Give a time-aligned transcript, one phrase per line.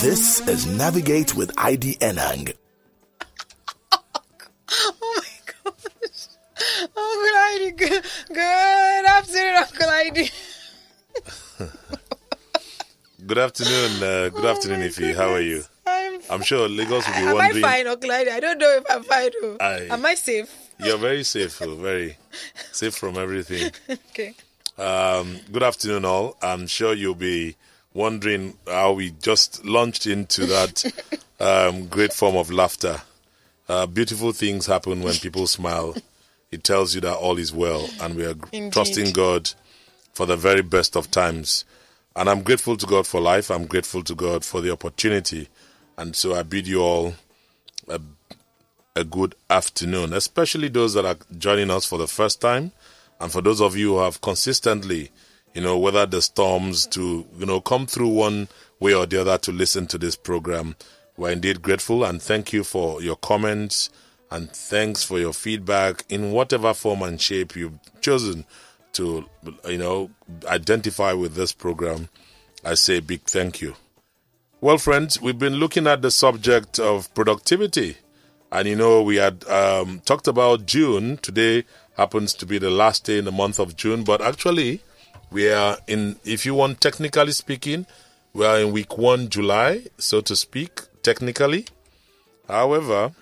[0.00, 2.54] This is Navigate with ID Enang.
[4.72, 6.28] Oh my gosh.
[6.80, 10.30] Uncle Heidi, good, good afternoon, Uncle Heidi.
[13.26, 14.02] Good afternoon.
[14.02, 15.14] Uh, good afternoon, Ify.
[15.14, 15.62] How are you?
[15.86, 18.30] I'm, I'm sure Lagos will be am I fine, Uncle Heidi?
[18.30, 19.30] I don't know if I'm fine.
[19.42, 19.56] oh.
[19.60, 19.88] Aye.
[19.90, 20.50] Am I safe?
[20.78, 22.16] You're very safe, oh, very
[22.72, 23.70] safe from everything.
[24.10, 24.34] Okay.
[24.78, 26.36] Um, good afternoon, all.
[26.42, 27.56] I'm sure you'll be
[27.94, 30.84] wondering how we just launched into that
[31.40, 33.00] um, great form of laughter.
[33.68, 35.96] Uh, beautiful things happen when people smile.
[36.50, 38.72] It tells you that all is well, and we are Indeed.
[38.72, 39.50] trusting God
[40.12, 41.64] for the very best of times.
[42.16, 43.50] And I'm grateful to God for life.
[43.50, 45.48] I'm grateful to God for the opportunity.
[45.96, 47.14] And so I bid you all
[47.88, 48.00] a,
[48.96, 52.72] a good afternoon, especially those that are joining us for the first time.
[53.20, 55.10] And for those of you who have consistently,
[55.54, 59.38] you know, weathered the storms to, you know, come through one way or the other
[59.38, 60.76] to listen to this program,
[61.16, 63.90] we're indeed grateful and thank you for your comments
[64.30, 68.44] and thanks for your feedback in whatever form and shape you've chosen
[68.92, 69.28] to,
[69.68, 70.10] you know,
[70.46, 72.08] identify with this program.
[72.64, 73.74] I say big thank you.
[74.60, 77.96] Well, friends, we've been looking at the subject of productivity.
[78.52, 81.16] And you know, we had um, talked about June.
[81.18, 81.64] Today
[81.96, 84.82] happens to be the last day in the month of June, but actually,
[85.30, 87.86] we are in, if you want, technically speaking,
[88.32, 91.66] we are in week one, July, so to speak, technically.
[92.48, 93.12] However,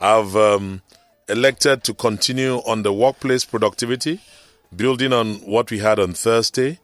[0.00, 0.82] I've um,
[1.28, 4.20] elected to continue on the workplace productivity,
[4.74, 6.78] building on what we had on Thursday,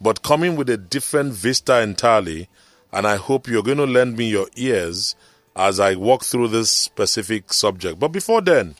[0.00, 2.48] but coming with a different vista entirely.
[2.92, 5.14] And I hope you're going to lend me your ears
[5.54, 7.98] as I walk through this specific subject.
[7.98, 8.74] But before then,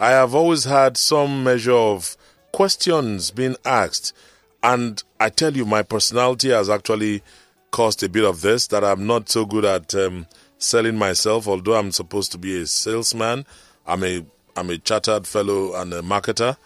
[0.00, 2.16] I have always had some measure of
[2.56, 4.14] questions being asked.
[4.62, 7.22] And I tell you, my personality has actually
[7.70, 10.26] caused a bit of this that I'm not so good at um,
[10.56, 13.44] selling myself, although I'm supposed to be a salesman.
[13.86, 14.24] I'm a
[14.56, 16.56] I'm a chartered fellow and a marketer.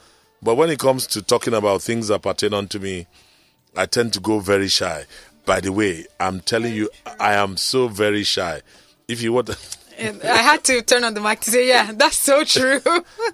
[0.41, 3.09] But when it comes to talking about things that pertain unto me,
[3.77, 5.07] I tend to go very shy.
[5.45, 8.63] By the way, I'm telling you, I am so very shy.
[9.09, 9.49] If you want,
[10.01, 12.81] And I had to turn on the mic to say, yeah, that's so true.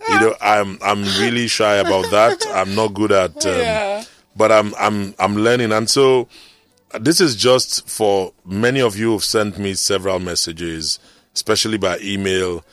[0.09, 2.45] you know, I'm I'm really shy about that.
[2.49, 4.05] I'm not good at, um, Yeah.
[4.37, 6.29] but I'm I'm I'm learning, and so
[7.01, 10.99] this is just for many of you who've sent me several messages,
[11.35, 12.65] especially by email,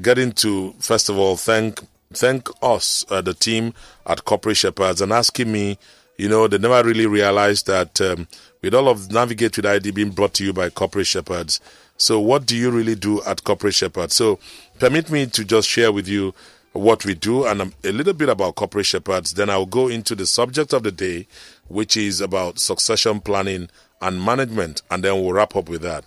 [0.00, 1.80] getting to first of all thank
[2.14, 3.72] thank us, uh, the team
[4.06, 5.78] at Corporate Shepherds, and asking me,
[6.18, 8.28] you know, they never really realized that um,
[8.60, 11.58] with all of Navigate with ID being brought to you by Corporate Shepherds.
[11.96, 14.14] So, what do you really do at Corporate Shepherds?
[14.14, 14.38] So,
[14.78, 16.34] permit me to just share with you
[16.72, 19.34] what we do and um, a little bit about Corporate Shepherds.
[19.34, 21.26] Then I'll go into the subject of the day,
[21.68, 23.68] which is about succession planning
[24.00, 26.04] and management, and then we'll wrap up with that.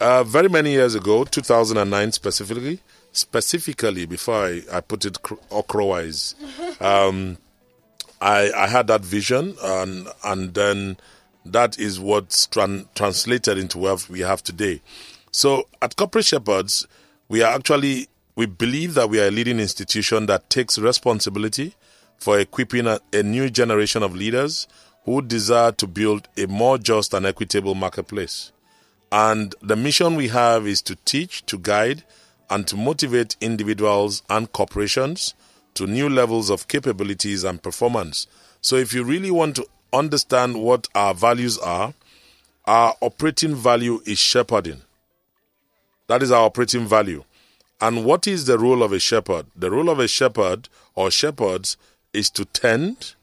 [0.00, 2.80] Uh, very many years ago, 2009 specifically,
[3.12, 6.34] specifically before I, I put it cr- okra-wise,
[6.80, 7.38] um,
[8.20, 10.96] I, I had that vision, and and then
[11.44, 14.80] that is what's tran- translated into what we have today.
[15.30, 16.86] So at Corporate Shepherds,
[17.28, 21.74] we are actually we believe that we are a leading institution that takes responsibility
[22.18, 24.68] for equipping a, a new generation of leaders
[25.04, 28.52] who desire to build a more just and equitable marketplace.
[29.10, 32.04] And the mission we have is to teach, to guide,
[32.50, 35.34] and to motivate individuals and corporations
[35.74, 38.26] to new levels of capabilities and performance.
[38.60, 41.94] So, if you really want to understand what our values are,
[42.66, 44.82] our operating value is shepherding.
[46.06, 47.24] That is our operating value.
[47.80, 49.46] And what is the role of a shepherd?
[49.54, 51.76] The role of a shepherd or shepherds
[52.12, 53.14] is to tend,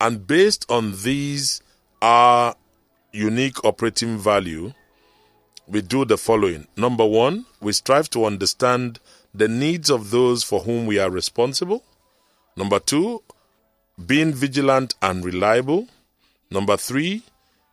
[0.00, 1.62] and based on these,
[2.02, 2.56] our
[3.12, 4.72] unique operating value,
[5.66, 6.66] we do the following.
[6.76, 8.98] Number one, we strive to understand
[9.32, 11.82] the needs of those for whom we are responsible.
[12.56, 13.22] Number two,
[14.04, 15.88] being vigilant and reliable.
[16.54, 17.24] Number three,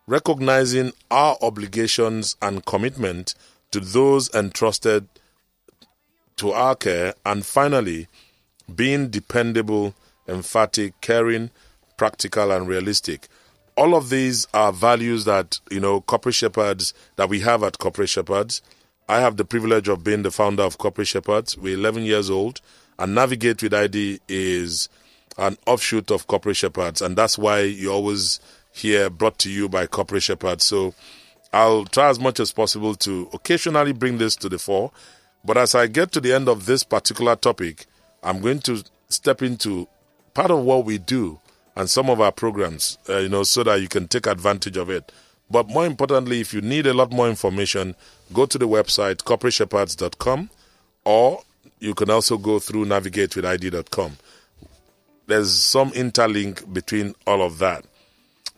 [0.08, 3.36] recognizing our obligations and commitment
[3.70, 5.08] to those entrusted
[6.38, 7.14] to our care.
[7.24, 8.08] And finally,
[8.74, 9.94] being dependable,
[10.28, 11.52] emphatic, caring,
[11.96, 13.28] practical, and realistic.
[13.76, 18.10] All of these are values that, you know, Corporate Shepherds, that we have at Corporate
[18.10, 18.64] Shepherds.
[19.08, 21.56] I have the privilege of being the founder of Corporate Shepherds.
[21.56, 22.62] We're 11 years old,
[22.98, 24.90] and Navigate with ID is
[25.38, 28.40] an offshoot of Corporate Shepherds, and that's why you always
[28.72, 30.66] hear brought to you by Corporate Shepherds.
[30.66, 30.94] So
[31.54, 34.92] I'll try as much as possible to occasionally bring this to the fore.
[35.44, 37.86] But as I get to the end of this particular topic,
[38.24, 39.88] I'm going to step into
[40.34, 41.40] part of what we do
[41.76, 44.90] and some of our programs, uh, you know, so that you can take advantage of
[44.90, 45.12] it.
[45.50, 47.96] But more importantly, if you need a lot more information,
[48.32, 50.50] go to the website corporateshepherds.com
[51.04, 51.44] or
[51.80, 54.18] you can also go through navigatewithid.com.
[55.28, 57.86] There's some interlink between all of that.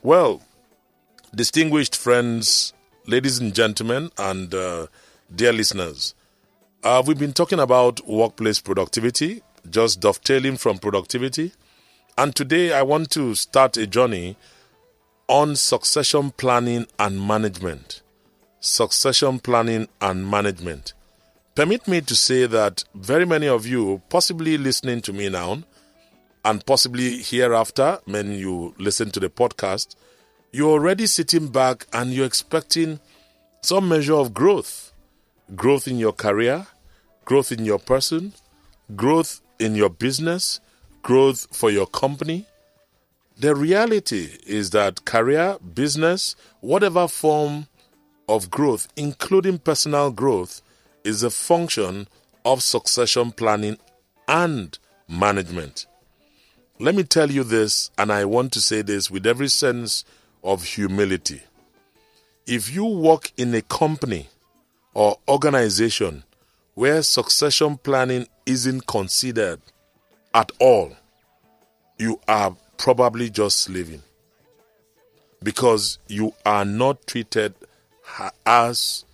[0.06, 0.42] Well,
[1.34, 2.74] distinguished friends,
[3.08, 4.88] ladies and gentlemen, and uh,
[5.34, 6.14] dear listeners,
[6.84, 11.54] uh, we've been talking about workplace productivity, just dovetailing from productivity.
[12.18, 14.36] And today I want to start a journey
[15.30, 18.02] on succession planning and management.
[18.60, 20.92] Succession planning and management.
[21.56, 25.64] Permit me to say that very many of you, possibly listening to me now,
[26.45, 29.95] and possibly hereafter, when you listen to the podcast,
[30.51, 33.00] you're already sitting back and you're expecting
[33.62, 34.94] some measure of growth
[35.56, 36.66] growth in your career,
[37.25, 38.34] growth in your person,
[38.95, 40.60] growth in your business,
[41.01, 42.45] growth for your company.
[43.38, 47.68] The reality is that career, business, whatever form
[48.30, 50.62] of growth, including personal growth,
[51.04, 52.07] is a function
[52.45, 53.78] of succession planning
[54.28, 55.86] and management.
[56.80, 60.04] Let me tell you this, and I want to say this with every sense
[60.44, 61.42] of humility.
[62.48, 64.28] If you work in a company
[64.94, 66.24] or organization
[66.74, 69.62] where succession planning isn't considered
[70.34, 70.98] at all,
[72.00, 74.02] you are probably just living
[75.44, 77.54] because you are not treated
[78.46, 79.06] as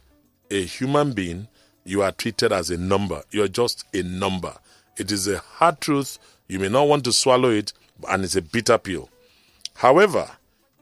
[0.50, 1.48] a human being,
[1.84, 3.22] you are treated as a number.
[3.32, 4.56] You're just a number.
[4.98, 6.18] It is a hard truth.
[6.50, 7.74] You may not want to swallow it,
[8.10, 9.08] and it's a bitter pill.
[9.76, 10.32] However,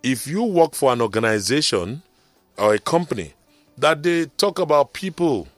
[0.02, 2.02] if you work for an organization
[2.58, 3.34] or a company
[3.78, 5.50] that they talk about people,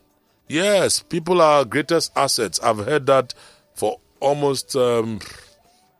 [0.47, 2.59] yes, people are greatest assets.
[2.61, 3.35] I've heard that
[3.75, 5.19] for almost um,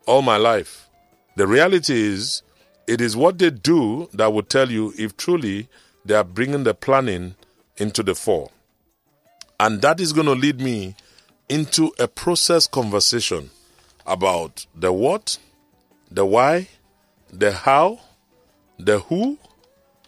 [0.08, 0.90] all my life.
[1.36, 2.42] The reality is,
[2.88, 5.70] it is what they do that will tell you if truly
[6.04, 7.36] they are bringing the planning
[7.78, 8.50] into the fore.
[9.60, 10.96] And that is going to lead me
[11.48, 13.52] into a process conversation
[14.06, 15.38] about the what,
[16.10, 16.68] the why,
[17.32, 18.00] the how,
[18.78, 19.38] the who,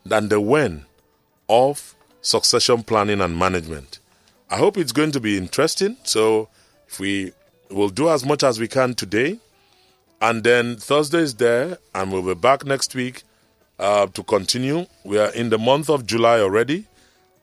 [0.09, 0.85] and the when
[1.49, 3.99] of succession planning and management.
[4.49, 5.97] I hope it's going to be interesting.
[6.03, 6.49] So,
[6.87, 7.33] if we
[7.69, 9.39] will do as much as we can today,
[10.21, 13.23] and then Thursday is there, and we'll be back next week
[13.79, 14.85] uh, to continue.
[15.03, 16.85] We are in the month of July already.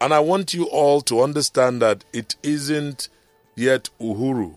[0.01, 3.09] And I want you all to understand that it isn't
[3.57, 4.57] yet Uhuru.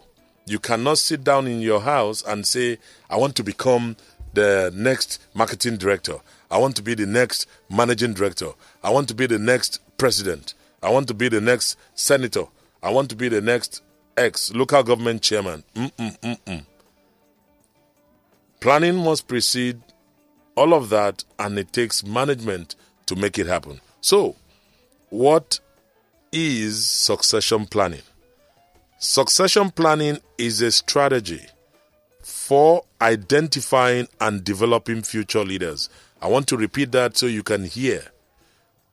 [0.51, 2.77] You cannot sit down in your house and say,
[3.09, 3.95] I want to become
[4.33, 6.15] the next marketing director.
[6.51, 8.49] I want to be the next managing director.
[8.83, 10.53] I want to be the next president.
[10.83, 12.43] I want to be the next senator.
[12.83, 13.81] I want to be the next
[14.17, 15.63] ex local government chairman.
[15.73, 16.65] Mm-mm-mm-mm.
[18.59, 19.79] Planning must precede
[20.57, 22.75] all of that, and it takes management
[23.05, 23.79] to make it happen.
[24.01, 24.35] So,
[25.11, 25.61] what
[26.33, 28.01] is succession planning?
[29.03, 31.41] Succession planning is a strategy
[32.21, 35.89] for identifying and developing future leaders.
[36.21, 38.03] I want to repeat that so you can hear.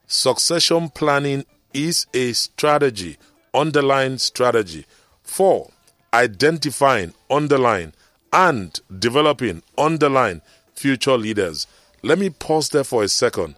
[0.07, 1.45] Succession planning
[1.75, 3.19] is a strategy,
[3.53, 4.87] underlying strategy
[5.23, 5.71] for
[6.15, 7.93] identifying, underline,
[8.33, 10.41] and developing, underline
[10.75, 11.67] future leaders.
[12.03, 13.57] Let me pause there for a second.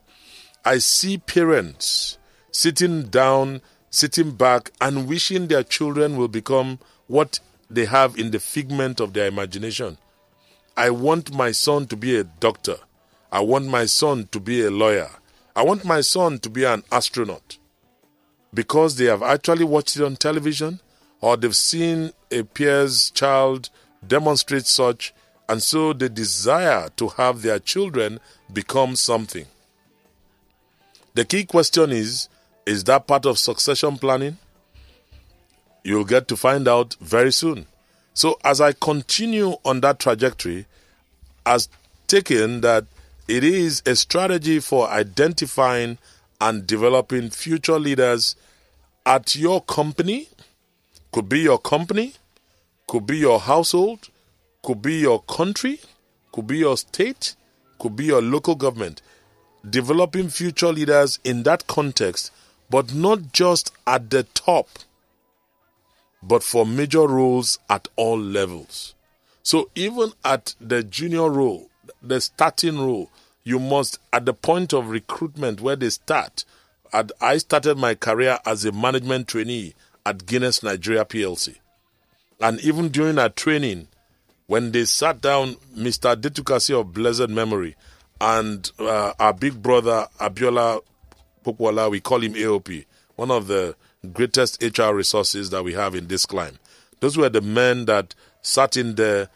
[0.64, 2.19] I see parents
[2.50, 8.41] sitting down, sitting back, and wishing their children will become what they have in the
[8.41, 9.99] figment of their imagination.
[10.77, 12.77] I want my son to be a doctor.
[13.31, 15.11] I want my son to be a lawyer.
[15.55, 17.59] I want my son to be an astronaut.
[18.53, 20.81] Because they have actually watched it on television
[21.20, 23.69] or they've seen a peer's child
[24.06, 25.13] demonstrate such,
[25.49, 28.19] and so they desire to have their children
[28.53, 29.47] become something.
[31.15, 32.29] The key question is
[32.67, 34.38] is that part of succession planning?
[35.82, 37.67] You'll get to find out very soon.
[38.14, 40.67] So, as I continue on that trajectory,
[41.46, 41.69] as
[42.06, 42.84] taken that
[43.29, 45.98] it is a strategy for identifying
[46.40, 48.34] and developing future leaders
[49.06, 50.29] at your company,
[51.12, 52.14] could be your company,
[52.86, 54.08] could be your household,
[54.62, 55.81] could be your country,
[56.32, 57.36] could be your state,
[57.79, 59.00] could be your local government.
[59.69, 62.32] Developing future leaders in that context,
[62.70, 64.69] but not just at the top,
[66.22, 68.94] but for major roles at all levels.
[69.43, 71.69] So even at the junior role,
[72.03, 73.10] the starting role,
[73.43, 76.44] you must, at the point of recruitment where they start,
[76.93, 79.74] at, I started my career as a management trainee
[80.06, 81.56] at Guinness Nigeria PLC.
[82.41, 83.89] And even during our training,
[84.46, 86.17] when they sat down, Mr.
[86.17, 87.77] Detukasi of blessed memory,
[88.20, 90.81] and uh, our big brother Abiola
[91.44, 92.85] Pokwala, we call him AOP,
[93.17, 93.75] one of the
[94.13, 96.59] greatest HR resources that we have in this clime.
[97.01, 99.29] Those were the men that sat in there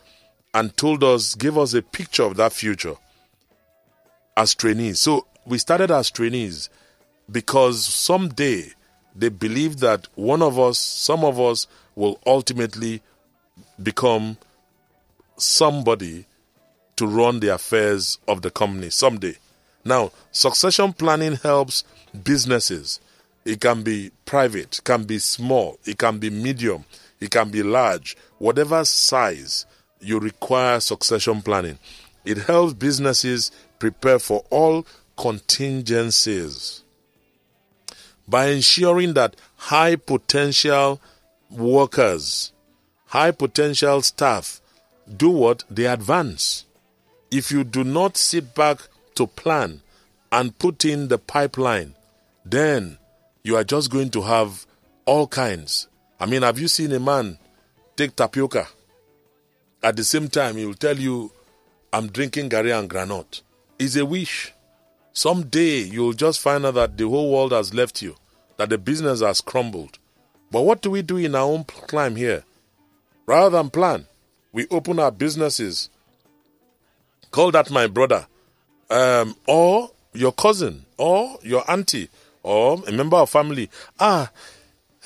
[0.52, 2.94] and told us, gave us a picture of that future
[4.36, 5.00] as trainees.
[5.00, 6.70] So we started as trainees
[7.30, 8.72] because someday
[9.14, 13.02] they believed that one of us, some of us, will ultimately
[13.82, 14.36] become
[15.36, 16.26] somebody
[16.96, 19.36] to run the affairs of the company someday.
[19.84, 21.84] Now, succession planning helps
[22.22, 23.00] businesses.
[23.44, 26.84] It can be private, can be small, it can be medium,
[27.20, 29.66] it can be large, whatever size
[30.00, 31.78] you require succession planning.
[32.24, 34.86] It helps businesses prepare for all
[35.16, 36.82] contingencies
[38.26, 41.00] by ensuring that high potential
[41.50, 42.52] workers,
[43.06, 44.62] high potential staff
[45.16, 45.64] do what?
[45.70, 46.64] They advance.
[47.30, 48.78] If you do not sit back
[49.16, 49.80] to plan
[50.32, 51.94] and put in the pipeline,
[52.44, 52.98] then
[53.42, 54.66] you are just going to have
[55.04, 55.88] all kinds.
[56.18, 57.38] I mean, have you seen a man
[57.96, 58.68] take tapioca?
[59.82, 61.30] At the same time, he will tell you,
[61.92, 63.42] I'm drinking garri and groundnut.
[63.78, 64.52] It's a wish.
[65.12, 68.16] Someday you'll just find out that the whole world has left you,
[68.56, 69.98] that the business has crumbled.
[70.50, 72.44] But what do we do in our own clime here?
[73.26, 74.06] Rather than plan,
[74.52, 75.88] we open our businesses.
[77.30, 78.26] Call that my brother,
[78.90, 82.08] um, or your cousin, or your auntie,
[82.42, 83.70] or a member of family.
[83.98, 84.30] Ah,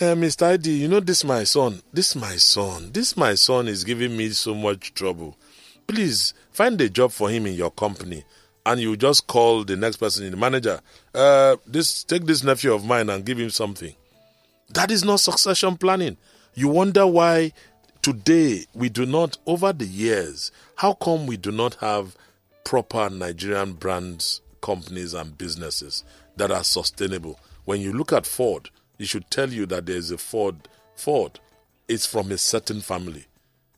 [0.01, 0.47] uh, Mr.
[0.47, 1.83] ID, you know this my son.
[1.93, 2.91] This my son.
[2.93, 5.37] This my son is giving me so much trouble.
[5.87, 8.25] Please find a job for him in your company
[8.69, 10.79] and you just call the next person in the manager,
[11.15, 13.95] uh, this take this nephew of mine and give him something.
[14.75, 16.19] That is not succession planning.
[16.53, 17.53] You wonder why
[18.03, 22.15] today we do not, over the years, how come we do not have
[22.69, 26.05] proper Nigerian brands, companies, and businesses
[26.37, 27.41] that are sustainable?
[27.65, 30.69] When you look at Ford, it should tell you that there is a Ford.
[30.95, 31.41] Ford,
[31.89, 33.25] it's from a certain family.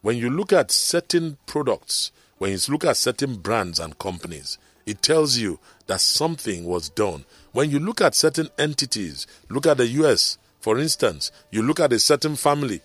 [0.00, 5.02] When you look at certain products, when you look at certain brands and companies, it
[5.02, 7.24] tells you that something was done.
[7.52, 11.92] When you look at certain entities, look at the US, for instance, you look at
[11.92, 12.80] a certain family,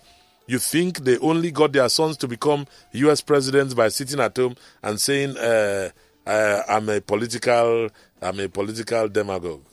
[0.46, 4.56] you think they only got their sons to become US presidents by sitting at home
[4.82, 5.90] and saying, uh,
[6.26, 7.88] uh, I'm a political,
[8.22, 9.64] I'm a political demagogue.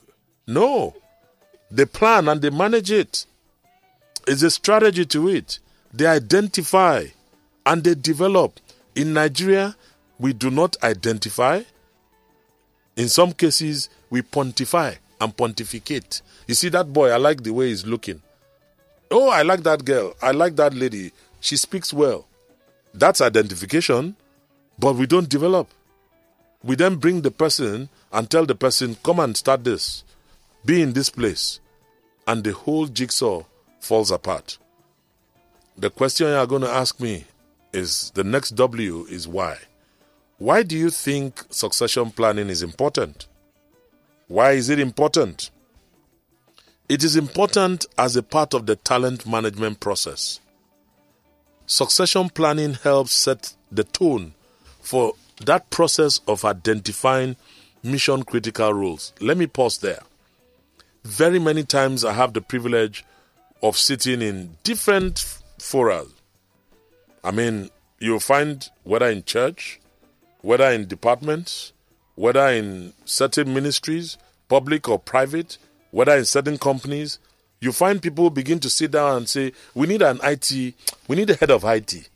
[0.46, 0.94] No.
[1.70, 3.26] They plan and they manage it.
[4.26, 5.58] It's a strategy to it.
[5.92, 7.06] They identify
[7.66, 8.60] and they develop.
[8.94, 9.76] In Nigeria,
[10.18, 11.62] we do not identify,
[12.96, 16.22] in some cases, we pontify and pontificate.
[16.46, 18.22] You see that boy, I like the way he's looking.
[19.16, 20.16] Oh, I like that girl.
[20.20, 21.12] I like that lady.
[21.38, 22.26] She speaks well.
[22.92, 24.16] That's identification,
[24.76, 25.68] but we don't develop.
[26.64, 30.02] We then bring the person and tell the person, come and start this,
[30.64, 31.60] be in this place.
[32.26, 33.44] And the whole jigsaw
[33.78, 34.58] falls apart.
[35.76, 37.24] The question you are going to ask me
[37.72, 39.58] is the next W is why.
[40.38, 43.28] Why do you think succession planning is important?
[44.26, 45.52] Why is it important?
[46.86, 50.38] It is important as a part of the talent management process.
[51.66, 54.34] Succession planning helps set the tone
[54.82, 55.14] for
[55.46, 57.36] that process of identifying
[57.82, 59.14] mission critical roles.
[59.18, 60.02] Let me pause there.
[61.04, 63.02] Very many times I have the privilege
[63.62, 65.24] of sitting in different
[65.58, 66.04] fora.
[67.24, 69.80] I mean, you'll find whether in church,
[70.42, 71.72] whether in departments,
[72.14, 75.56] whether in certain ministries, public or private,
[75.94, 77.20] whether in certain companies,
[77.60, 80.74] you find people begin to sit down and say, "We need an IT.
[81.06, 82.08] We need a head of IT.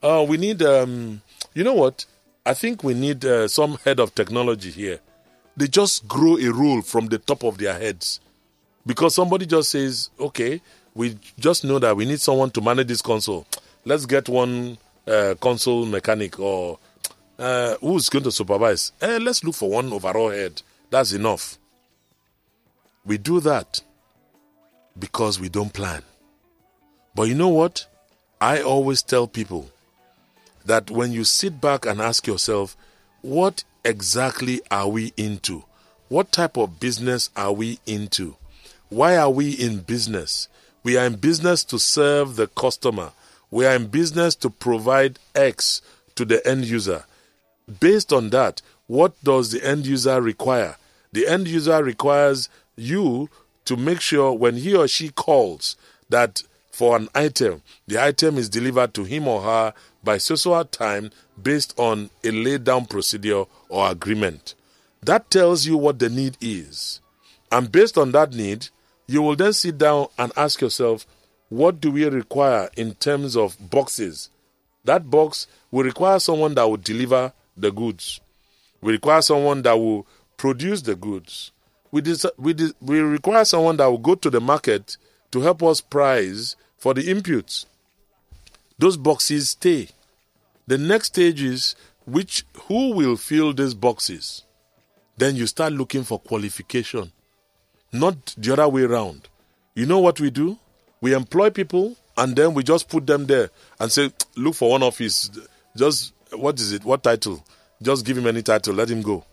[0.00, 1.20] Uh, we need, um,
[1.52, 2.06] you know what?
[2.46, 5.00] I think we need uh, some head of technology here."
[5.56, 8.20] They just grow a rule from the top of their heads
[8.86, 10.60] because somebody just says, "Okay,
[10.94, 13.44] we just know that we need someone to manage this console.
[13.84, 16.78] Let's get one uh, console mechanic or
[17.40, 18.92] uh, who's going to supervise?
[19.00, 20.62] Eh, let's look for one overall head.
[20.90, 21.58] That's enough.
[23.06, 23.82] We do that
[24.98, 26.02] because we don't plan.
[27.14, 27.86] But you know what?
[28.40, 29.70] I always tell people
[30.64, 32.76] that when you sit back and ask yourself,
[33.22, 35.64] what exactly are we into?
[36.08, 38.36] What type of business are we into?
[38.88, 40.48] Why are we in business?
[40.82, 43.12] We are in business to serve the customer.
[43.50, 45.80] We are in business to provide X
[46.16, 47.04] to the end user.
[47.80, 50.76] Based on that, what does the end user require?
[51.12, 53.28] The end user requires you
[53.64, 55.76] to make sure when he or she calls
[56.08, 60.62] that for an item, the item is delivered to him or her by so so
[60.64, 61.10] time
[61.42, 64.54] based on a laid down procedure or agreement.
[65.02, 67.00] That tells you what the need is.
[67.50, 68.68] And based on that need,
[69.06, 71.06] you will then sit down and ask yourself,
[71.48, 74.30] what do we require in terms of boxes?
[74.84, 78.20] That box will require someone that will deliver the goods.
[78.80, 80.06] We require someone that will
[80.36, 81.52] produce the goods.
[81.90, 84.96] We, des- we, de- we require someone that will go to the market
[85.30, 87.66] to help us price for the inputs.
[88.78, 89.88] Those boxes stay.
[90.66, 91.74] The next stage is
[92.06, 94.42] which who will fill these boxes?
[95.16, 97.10] Then you start looking for qualification,
[97.92, 99.28] not the other way around.
[99.74, 100.58] You know what we do?
[101.00, 103.50] We employ people and then we just put them there
[103.80, 105.30] and say, look for one office.
[105.76, 106.84] Just what is it?
[106.84, 107.44] What title?
[107.80, 109.24] Just give him any title, let him go.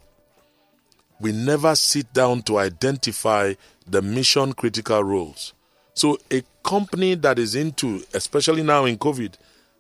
[1.20, 3.54] We never sit down to identify
[3.88, 5.54] the mission critical roles.
[5.94, 9.34] So, a company that is into, especially now in COVID,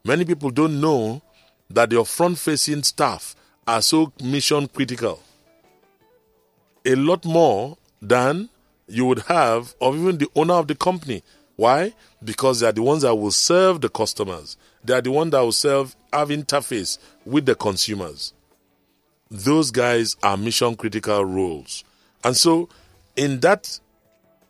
[0.03, 1.21] many people don't know
[1.69, 3.35] that your front facing staff
[3.65, 5.19] are so mission critical.
[6.85, 8.49] A lot more than
[8.87, 11.23] you would have of even the owner of the company.
[11.55, 11.93] Why?
[12.23, 14.57] Because they are the ones that will serve the customers.
[14.83, 18.33] They are the ones that will serve, have interface with the consumers.
[19.29, 21.83] Those guys are mission critical roles.
[22.23, 22.69] And so,
[23.15, 23.79] in that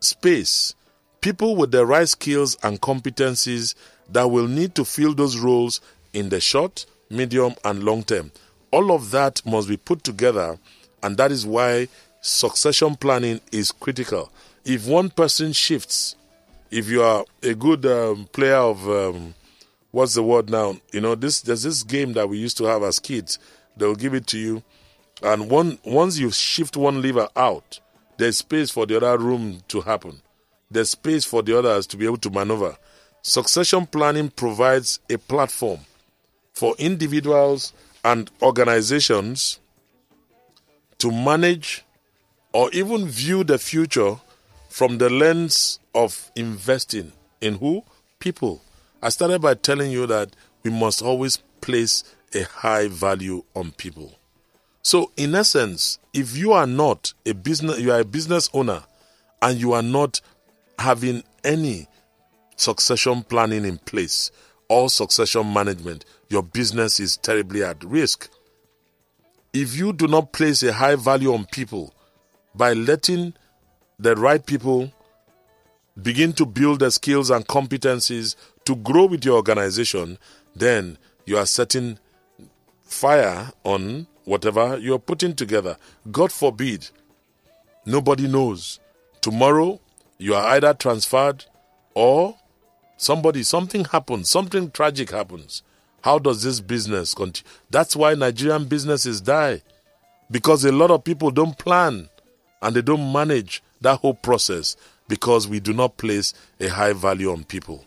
[0.00, 0.74] space,
[1.20, 3.74] people with the right skills and competencies
[4.10, 5.80] that will need to fill those roles
[6.12, 8.30] in the short, medium, and long term.
[8.70, 10.58] All of that must be put together,
[11.02, 11.88] and that is why
[12.20, 14.30] succession planning is critical.
[14.64, 16.16] If one person shifts,
[16.70, 19.34] if you are a good um, player of um,
[19.92, 20.76] what's the word now?
[20.92, 23.38] You know, this there's this game that we used to have as kids.
[23.76, 24.62] They'll give it to you,
[25.22, 27.80] and one once you shift one lever out,
[28.18, 30.22] there's space for the other room to happen.
[30.70, 32.76] There's space for the others to be able to maneuver.
[33.22, 35.80] Succession planning provides a platform
[36.52, 37.72] for individuals
[38.04, 39.60] and organizations
[40.98, 41.84] to manage
[42.52, 44.16] or even view the future
[44.68, 47.82] from the lens of investing in who?
[48.18, 48.62] People.
[49.02, 50.30] I started by telling you that
[50.62, 54.14] we must always place a high value on people.
[54.82, 58.82] So, in essence, if you are not a business, you are a business owner,
[59.40, 60.20] and you are not
[60.78, 61.86] having any
[62.56, 64.30] succession planning in place
[64.68, 68.30] or succession management, your business is terribly at risk.
[69.52, 71.94] If you do not place a high value on people
[72.54, 73.34] by letting
[73.98, 74.92] the right people
[76.00, 80.18] begin to build the skills and competencies to grow with your organization,
[80.56, 81.98] then you are setting
[82.84, 85.76] fire on whatever you're putting together.
[86.10, 86.88] God forbid,
[87.84, 88.80] nobody knows.
[89.20, 89.80] Tomorrow,
[90.18, 91.44] you are either transferred
[91.94, 92.36] or
[92.96, 95.62] somebody, something happens, something tragic happens.
[96.02, 97.48] How does this business continue?
[97.70, 99.62] That's why Nigerian businesses die.
[100.30, 102.08] Because a lot of people don't plan
[102.60, 104.76] and they don't manage that whole process
[105.08, 107.84] because we do not place a high value on people.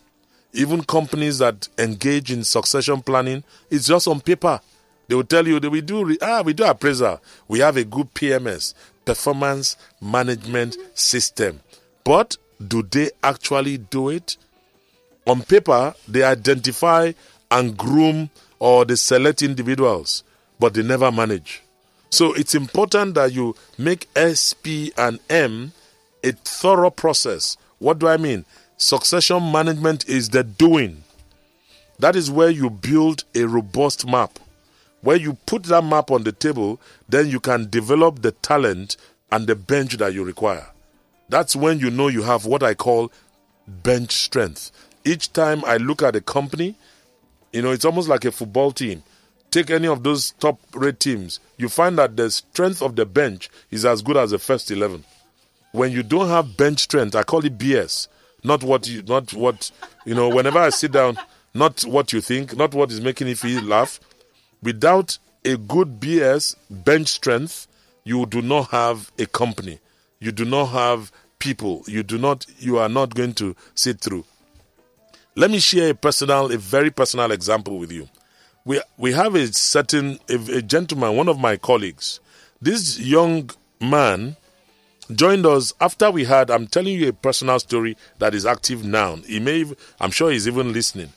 [0.52, 4.60] Even companies that engage in succession planning, it's just on paper.
[5.08, 7.20] They will tell you that we do ah we do appraisal.
[7.48, 11.60] We have a good PMS, performance management system.
[12.04, 14.36] But do they actually do it?
[15.26, 17.12] On paper, they identify
[17.50, 20.24] and groom or they select individuals,
[20.58, 21.62] but they never manage.
[22.10, 25.72] So it's important that you make SP and M
[26.24, 27.56] a thorough process.
[27.78, 28.44] What do I mean?
[28.76, 31.04] Succession management is the doing.
[31.98, 34.38] That is where you build a robust map.
[35.00, 38.96] Where you put that map on the table, then you can develop the talent
[39.30, 40.66] and the bench that you require.
[41.28, 43.12] That's when you know you have what I call
[43.66, 44.72] bench strength.
[45.04, 46.74] Each time I look at a company,
[47.52, 49.02] you know, it's almost like a football team.
[49.50, 53.48] Take any of those top rate teams, you find that the strength of the bench
[53.70, 55.04] is as good as the first 11.
[55.72, 58.08] When you don't have bench strength, I call it BS.
[58.44, 59.70] Not what you, not what,
[60.04, 61.18] you know, whenever I sit down,
[61.54, 64.00] not what you think, not what is making you feel laugh.
[64.62, 67.66] Without a good BS bench strength,
[68.04, 69.78] you do not have a company.
[70.20, 71.84] You do not have people.
[71.86, 74.24] You do not, you are not going to sit through.
[75.36, 78.08] Let me share a personal, a very personal example with you.
[78.64, 82.20] We, we have a certain, a, a gentleman, one of my colleagues.
[82.60, 84.36] This young man
[85.12, 89.16] joined us after we had, I'm telling you a personal story that is active now.
[89.16, 89.64] He may,
[90.00, 91.12] I'm sure he's even listening.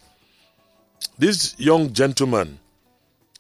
[1.18, 2.60] This young gentleman,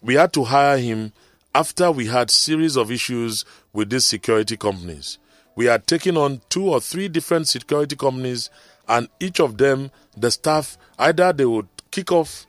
[0.01, 1.13] we had to hire him
[1.53, 5.17] after we had series of issues with these security companies.
[5.55, 8.49] We had taken on two or three different security companies,
[8.87, 12.45] and each of them, the staff, either they would kick off,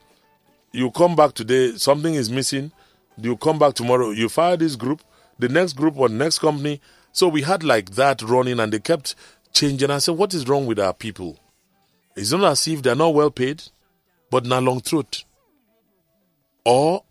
[0.72, 2.72] you come back today, something is missing,
[3.18, 5.02] you come back tomorrow, you fire this group,
[5.38, 6.80] the next group or next company.
[7.12, 9.14] So we had like that running and they kept
[9.52, 9.90] changing.
[9.90, 11.38] I said, What is wrong with our people?
[12.16, 13.62] It's not as if they're not well paid,
[14.30, 15.24] but not long truth.
[16.64, 17.04] Or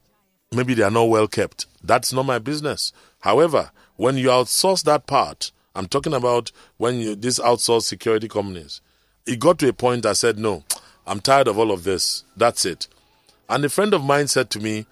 [0.54, 1.66] maybe they are not well kept.
[1.84, 2.92] That's not my business.
[3.22, 8.82] However, when you outsource that part, I'm talking about when you outsourced security companies,
[9.26, 10.64] it got to a point I said, No,
[11.08, 12.26] I'm tired of all of this.
[12.36, 12.88] That's it.
[13.50, 14.86] And a friend of mine said to me,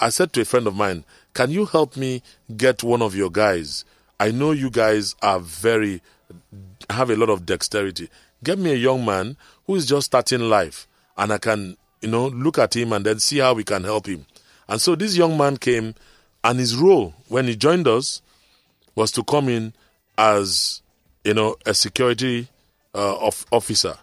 [0.00, 2.22] I said to a friend of mine, Can you help me
[2.56, 3.84] get one of your guys?
[4.18, 6.02] I know you guys are very,
[6.90, 8.08] have a lot of dexterity.
[8.42, 12.26] Get me a young man who is just starting life and I can, you know,
[12.26, 14.26] look at him and then see how we can help him.
[14.68, 15.94] And so this young man came
[16.44, 18.22] and his role when he joined us
[18.94, 19.72] was to come in
[20.16, 20.82] as,
[21.24, 22.48] you know, a security
[22.94, 23.96] uh, of officer,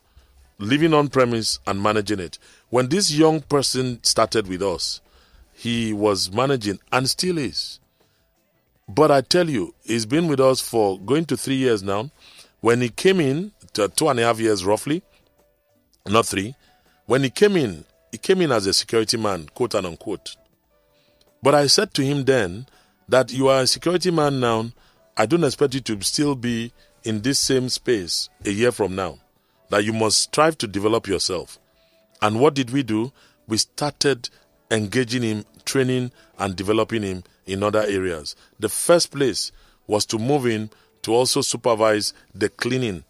[0.58, 2.40] living on premise and managing it.
[2.70, 5.02] When this young person started with us,
[5.54, 7.80] he was managing and still is.
[8.88, 12.12] But I tell you, he's been with us for going to three years now.
[12.62, 15.04] When he came in, two and a half years roughly,
[16.08, 16.56] not three,
[17.06, 20.36] when he came in, he came in as a security man, quote and unquote.
[21.46, 22.66] But I said to him then
[23.08, 24.72] that you are a security man now.
[25.16, 29.20] I don't expect you to still be in this same space a year from now.
[29.70, 31.60] That you must strive to develop yourself.
[32.20, 33.12] And what did we do?
[33.46, 34.28] We started
[34.72, 38.36] engaging him, training and developing him in other areas.
[38.60, 39.52] The first place
[39.86, 40.72] was to move in
[41.04, 43.04] to also supervise the cleaning.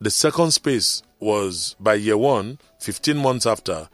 [0.00, 3.88] The second space was by year one, 15 months after,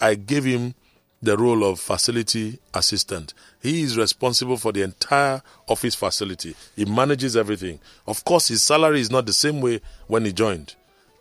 [0.00, 0.74] I gave him
[1.22, 3.34] the role of facility assistant.
[3.60, 6.54] He is responsible for the entire office facility.
[6.74, 7.80] He manages everything.
[8.06, 10.74] Of course, his salary is not the same way when he joined.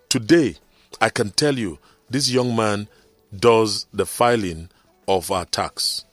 [0.09, 0.55] Today,
[1.01, 1.79] I can tell you,
[2.09, 2.87] this young man
[3.35, 4.69] does the filing
[5.07, 6.05] of our tax.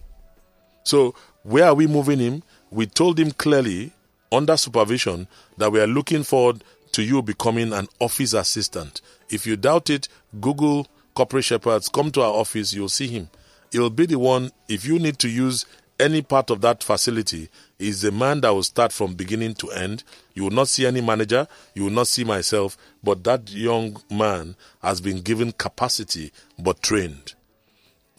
[0.84, 2.42] So, where are we moving him?
[2.70, 3.92] We told him clearly,
[4.30, 9.00] under supervision, that we are looking forward to you becoming an office assistant.
[9.28, 10.08] If you doubt it,
[10.40, 13.28] Google corporate shepherds, come to our office, you'll see him.
[13.72, 15.64] He'll be the one, if you need to use
[15.98, 20.04] any part of that facility, is the man that will start from beginning to end.
[20.34, 24.56] You will not see any manager, you will not see myself, but that young man
[24.82, 27.34] has been given capacity but trained.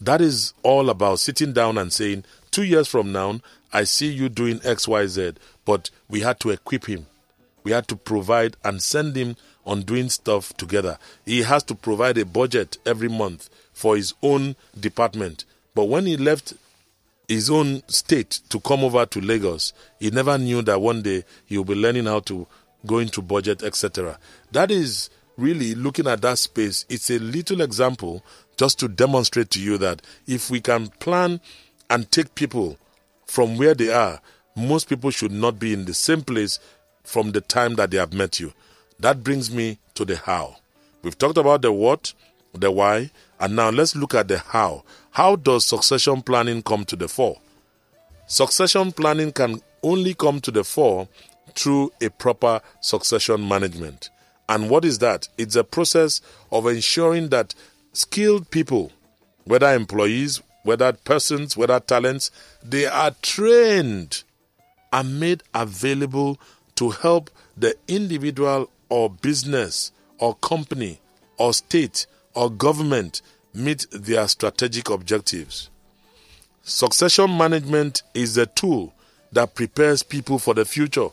[0.01, 3.39] That is all about sitting down and saying, two years from now,
[3.71, 5.35] I see you doing XYZ,
[5.65, 7.05] but we had to equip him.
[7.63, 9.35] We had to provide and send him
[9.65, 10.97] on doing stuff together.
[11.25, 15.45] He has to provide a budget every month for his own department.
[15.75, 16.53] But when he left
[17.27, 21.57] his own state to come over to Lagos, he never knew that one day he
[21.57, 22.47] will be learning how to
[22.85, 24.19] go into budget, etc.
[24.51, 26.85] That is really looking at that space.
[26.89, 28.23] It's a little example
[28.57, 31.39] just to demonstrate to you that if we can plan
[31.89, 32.77] and take people
[33.25, 34.21] from where they are,
[34.55, 36.59] most people should not be in the same place
[37.03, 38.53] from the time that they have met you.
[38.99, 40.57] That brings me to the how.
[41.01, 42.13] We've talked about the what,
[42.53, 44.83] the why, and now let's look at the how.
[45.11, 47.39] How does succession planning come to the fore?
[48.27, 51.07] Succession planning can only come to the fore
[51.55, 54.09] through a proper succession management.
[54.47, 55.27] And what is that?
[55.37, 57.53] It's a process of ensuring that
[57.93, 58.91] skilled people,
[59.45, 62.31] whether employees, whether persons, whether talents,
[62.63, 64.23] they are trained
[64.91, 66.39] and made available
[66.75, 70.99] to help the individual or business or company
[71.39, 75.71] or state or government meet their strategic objectives.
[76.61, 78.93] Succession management is a tool
[79.31, 81.07] that prepares people for the future.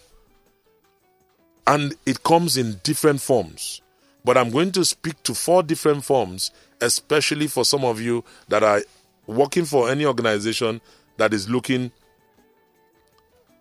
[1.67, 3.81] And it comes in different forms.
[4.27, 6.51] But I'm going to speak to four different forms,
[6.83, 8.83] especially for some of you that are
[9.27, 10.83] working for any organization
[11.17, 11.93] that is looking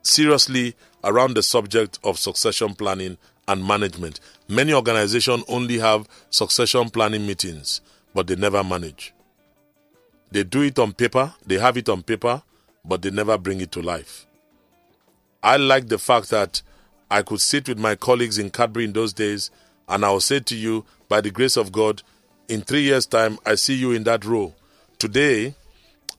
[0.02, 3.18] seriously around the subject of succession planning
[3.50, 4.20] and management.
[4.48, 7.82] Many organizations only have succession planning meetings,
[8.14, 9.14] but they never manage.
[10.32, 12.44] They do it on paper, they have it on paper,
[12.86, 14.28] but they never bring it to life.
[15.42, 16.62] I like the fact that
[17.10, 19.50] I could sit with my colleagues in Cadbury in those days,
[19.88, 22.04] and I will say to you, by the grace of God,
[22.48, 24.56] in three years' time, I see you in that role.
[25.00, 25.56] Today,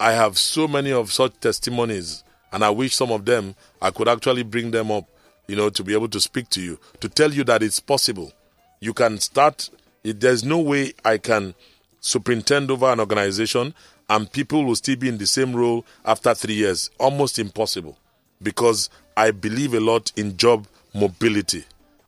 [0.00, 4.08] I have so many of such testimonies, and I wish some of them I could
[4.08, 5.04] actually bring them up
[5.50, 8.32] you know, to be able to speak to you, to tell you that it's possible.
[8.78, 9.68] You can start,
[10.04, 11.54] there's no way I can
[11.98, 13.74] superintend over an organization
[14.08, 16.88] and people will still be in the same role after three years.
[17.00, 17.98] Almost impossible
[18.40, 21.64] because I believe a lot in job mobility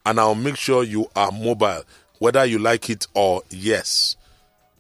[0.07, 1.83] and I'll make sure you are mobile,
[2.21, 4.15] whether you like it or yes.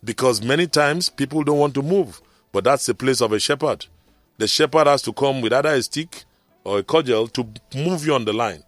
[0.04, 2.20] Because many times people don't want to move,
[2.52, 3.86] but that's the place of a shepherd.
[4.38, 6.24] the shepherd has to come with either a stick
[6.64, 8.62] or a cudgel to move you on the line.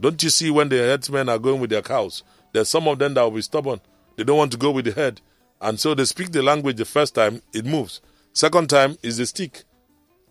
[0.00, 2.22] Don't you see when the herdsmen are going with their cows?
[2.52, 3.80] There's some of them that will be stubborn.
[4.16, 5.20] They don't want to go with the head.
[5.60, 8.00] And so they speak the language the first time, it moves.
[8.32, 9.64] Second time is the stick.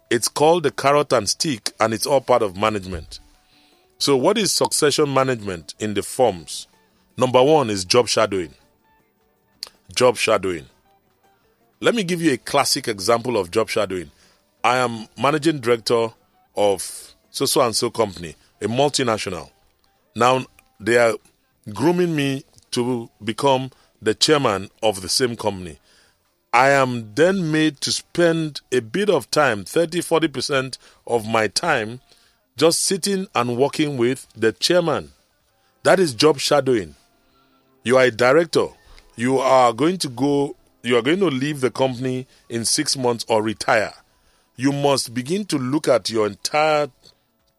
[0.10, 3.20] It's called the carrot and stick, and it's all part of management.
[4.00, 6.68] So, what is succession management in the forms?
[7.18, 8.54] Number one is job shadowing.
[9.94, 10.68] Job shadowing.
[11.82, 14.12] Let me give you a classic example of job shadowing.
[14.64, 16.10] I am managing director
[16.58, 19.52] of so so and so company, a multinational.
[20.16, 20.46] Now
[20.80, 21.14] they are
[21.74, 25.80] grooming me to become the chairman of the same company.
[26.54, 32.02] I am then made to spend a bit of time, 30 40% of my time,
[32.58, 35.12] just sitting and working with the chairman.
[35.84, 36.96] That is job shadowing.
[37.84, 38.68] You are a director.
[39.16, 43.26] You are going to go, you are going to leave the company in six months
[43.28, 43.94] or retire.
[44.58, 46.90] You must begin to look at your entire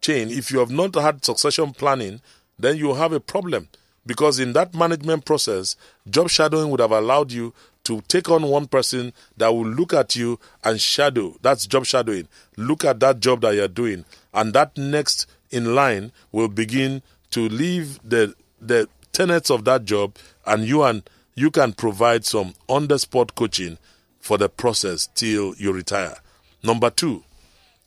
[0.01, 0.29] chain.
[0.29, 2.21] If you have not had succession planning,
[2.59, 3.69] then you have a problem.
[4.05, 5.77] Because in that management process,
[6.09, 7.53] job shadowing would have allowed you
[7.85, 11.35] to take on one person that will look at you and shadow.
[11.41, 12.27] That's job shadowing.
[12.57, 14.03] Look at that job that you're doing.
[14.33, 20.17] And that next in line will begin to leave the the tenets of that job
[20.45, 23.77] and you and you can provide some on the spot coaching
[24.19, 26.15] for the process till you retire.
[26.63, 27.23] Number two,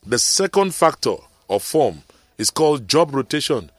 [0.05, 1.15] the second factor
[1.49, 2.03] of form
[2.37, 3.69] is called job rotation.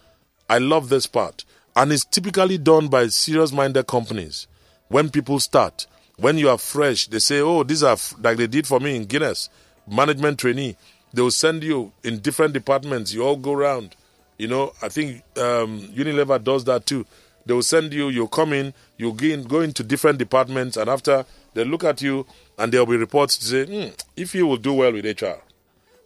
[0.49, 1.45] I love this part.
[1.77, 4.47] And it's typically done by serious minded companies.
[4.89, 8.47] When people start, when you are fresh, they say, Oh, these are f-, like they
[8.47, 9.49] did for me in Guinness,
[9.89, 10.77] management trainee.
[11.13, 13.13] They will send you in different departments.
[13.13, 13.97] You all go around.
[14.39, 17.07] You know, I think um, Unilever does that too.
[17.47, 21.25] They will send you, you come in, you go, go into different departments, and after
[21.53, 22.27] they look at you,
[22.59, 25.41] and there will be reports to say, hmm, if you will do well with HR.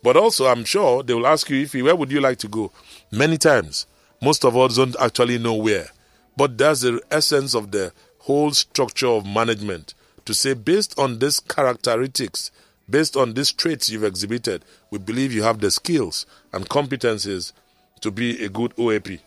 [0.03, 2.49] But also, I'm sure they will ask you, if you, where would you like to
[2.49, 2.73] go?
[3.11, 3.87] Many times
[4.23, 5.89] most of us don't actually know where.
[6.37, 11.41] But that's the essence of the whole structure of management to say, based on these
[11.41, 12.51] characteristics,
[12.89, 17.53] based on these traits you've exhibited, we believe you have the skills and competencies
[18.01, 19.19] to be a good OAP.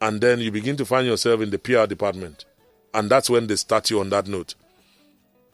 [0.00, 2.44] And then you begin to find yourself in the PR department.
[2.92, 4.54] And that's when they start you on that note.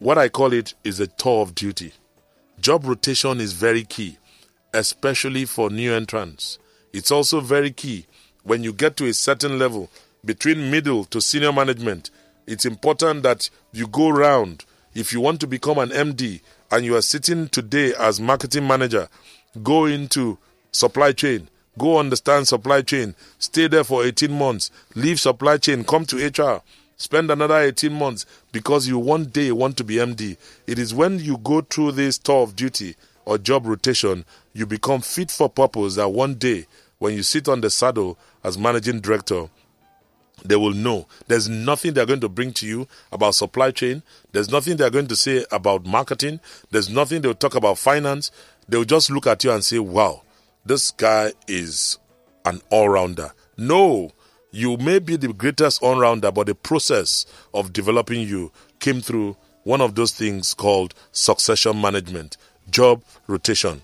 [0.00, 1.92] What I call it is a tour of duty.
[2.58, 4.18] Job rotation is very key,
[4.74, 6.58] especially for new entrants.
[6.92, 8.06] It's also very key
[8.42, 9.90] when you get to a certain level,
[10.24, 12.10] between middle to senior management,
[12.46, 14.64] it's important that you go round.
[14.94, 19.08] If you want to become an MD and you are sitting today as marketing manager,
[19.62, 20.38] go into
[20.72, 26.04] supply chain, go understand supply chain, stay there for 18 months, leave supply chain, come
[26.06, 26.62] to HR,
[27.00, 30.36] spend another 18 months because you one day want to be MD.
[30.66, 35.00] It is when you go through this tour of duty or job rotation, you become
[35.00, 36.66] fit for purpose that one day
[36.98, 39.48] when you sit on the saddle as managing director,
[40.44, 44.02] they will know there's nothing they're going to bring to you about supply chain.
[44.32, 46.40] There's nothing they're going to say about marketing.
[46.70, 48.30] There's nothing they'll talk about finance.
[48.68, 50.22] They'll just look at you and say, wow,
[50.66, 51.98] this guy is
[52.44, 53.32] an all rounder.
[53.56, 54.12] No,
[54.52, 59.36] you may be the greatest all rounder, but the process of developing you came through
[59.64, 62.36] one of those things called succession management,
[62.70, 63.82] job rotation.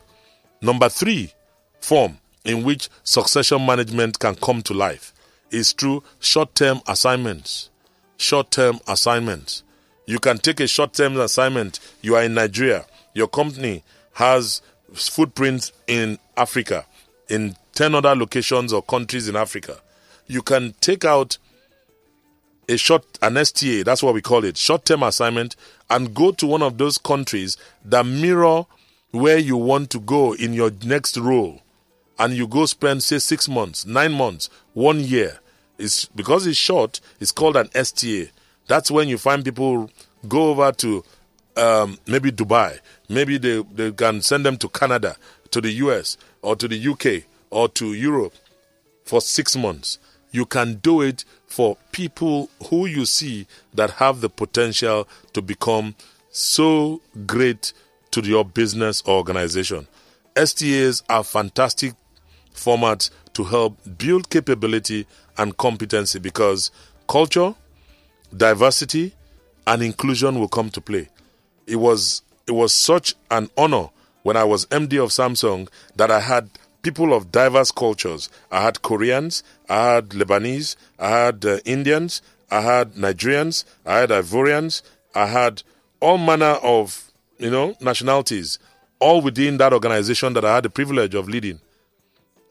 [0.61, 1.33] Number three,
[1.81, 5.12] form in which succession management can come to life
[5.50, 7.70] is through short term assignments.
[8.16, 9.62] Short term assignments.
[10.07, 11.81] You can take a short term assignment.
[12.02, 12.87] You are in Nigeria.
[13.14, 13.83] Your company
[14.14, 14.62] has
[14.94, 16.87] footprints in Africa,
[17.29, 19.79] in 10 other locations or countries in Africa.
[20.27, 21.39] You can take out
[22.69, 25.55] a short, an STA, that's what we call it, short term assignment,
[25.89, 28.67] and go to one of those countries that mirror
[29.12, 31.62] where you want to go in your next role
[32.19, 35.39] and you go spend say six months, nine months, one year,
[35.79, 37.01] it's because it's short.
[37.21, 38.31] It's called an STA.
[38.67, 39.91] That's when you find people
[40.27, 41.05] go over to
[41.57, 42.79] um, maybe Dubai.
[43.09, 45.17] Maybe they they can send them to Canada,
[45.51, 48.35] to the US, or to the UK, or to Europe
[49.05, 49.99] for six months.
[50.37, 55.94] You can do it for people who you see that have the potential to become
[56.31, 57.72] so great
[58.11, 59.87] to your business or organization.
[60.37, 61.94] STAs are fantastic
[62.55, 65.07] formats to help build capability
[65.38, 66.70] and competency because
[67.09, 67.55] culture,
[68.37, 69.14] diversity,
[69.66, 71.09] and inclusion will come to play.
[71.66, 73.88] It was it was such an honor
[74.22, 76.51] when I was MD of Samsung that I had
[76.87, 78.31] people of diverse cultures.
[78.49, 84.11] I had Koreans, I had Lebanese, I had uh, Indians, I had Nigerians, I had
[84.11, 85.64] Ivorians, I had
[85.99, 88.61] all manner of you know nationalities
[89.01, 91.61] all within that organization that I had the privilege of leading.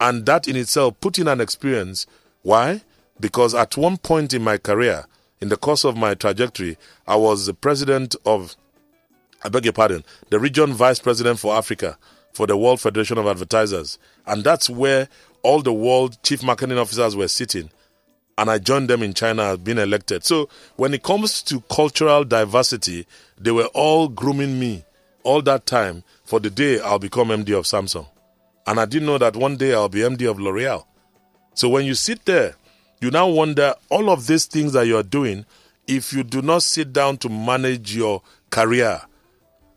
[0.02, 2.06] And that in itself put in an experience.
[2.41, 2.82] Why?
[3.17, 5.06] Because at one point in my career,
[5.39, 8.58] in the course of my trajectory, I was the president of,
[9.43, 11.98] I beg your pardon, the region vice president for Africa
[12.36, 13.98] for the World Federation of Advertisers.
[14.28, 15.08] And that's where
[15.41, 17.69] all the world chief marketing officers were sitting.
[18.38, 20.26] And I joined them in China, being elected.
[20.26, 23.08] So when it comes to cultural diversity,
[23.39, 24.84] they were all grooming me
[25.24, 28.08] all that time for the day I'll become MD of Samsung.
[28.67, 30.86] And I didn't know that one day I'll be MD of L'Oreal.
[31.54, 32.56] So when you sit there,
[33.00, 35.45] you now wonder all of these things that you're doing,
[35.88, 39.02] if you do not sit down to manage your career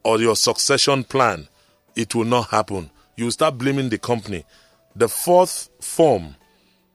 [0.03, 1.47] or your succession plan,
[1.99, 2.91] it will not happen.
[3.17, 4.45] You start blaming the company.
[4.95, 6.37] The fourth form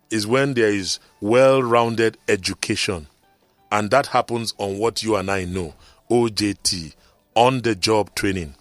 [0.09, 3.07] is when there is well rounded education.
[3.69, 5.73] And that happens on what you and I know
[6.09, 6.95] OJT,
[7.35, 8.55] on the job training.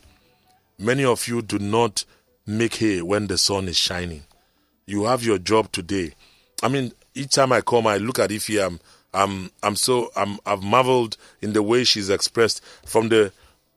[0.78, 2.04] Many of you do not
[2.44, 4.24] make hay when the sun is shining.
[4.84, 6.12] You have your job today.
[6.60, 8.64] I mean, each time I come, I look at Ify.
[8.66, 8.80] I'm,
[9.14, 13.32] I'm, I'm so, I'm, I've marveled in the way she's expressed from the,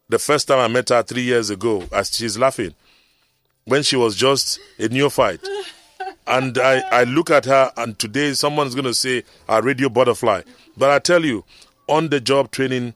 [0.10, 1.84] the first time I met her three years ago.
[1.92, 2.74] As she's laughing,
[3.66, 5.46] when she was just a neophyte,
[6.28, 10.42] and I, I look at her, and today someone's going to say a radio butterfly.
[10.78, 11.44] But I tell you,
[11.88, 12.94] on the job training,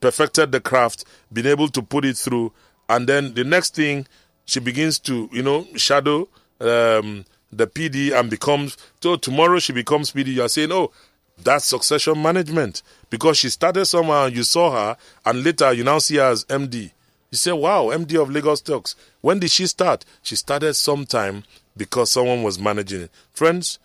[0.00, 2.52] perfected the craft, been able to put it through,
[2.88, 4.06] and then the next thing
[4.44, 6.28] she begins to, you know, shadow
[6.60, 10.28] um, the PD and becomes, so tomorrow she becomes PD.
[10.28, 10.90] You are saying, oh,
[11.38, 15.98] that's succession management because she started somewhere and you saw her, and later you now
[15.98, 16.90] see her as MD.
[17.30, 18.94] You say, wow, MD of Lagos Talks.
[19.22, 20.04] When did she start?
[20.22, 21.44] She started sometime
[21.76, 23.10] because someone was managing it.
[23.32, 23.78] Friends,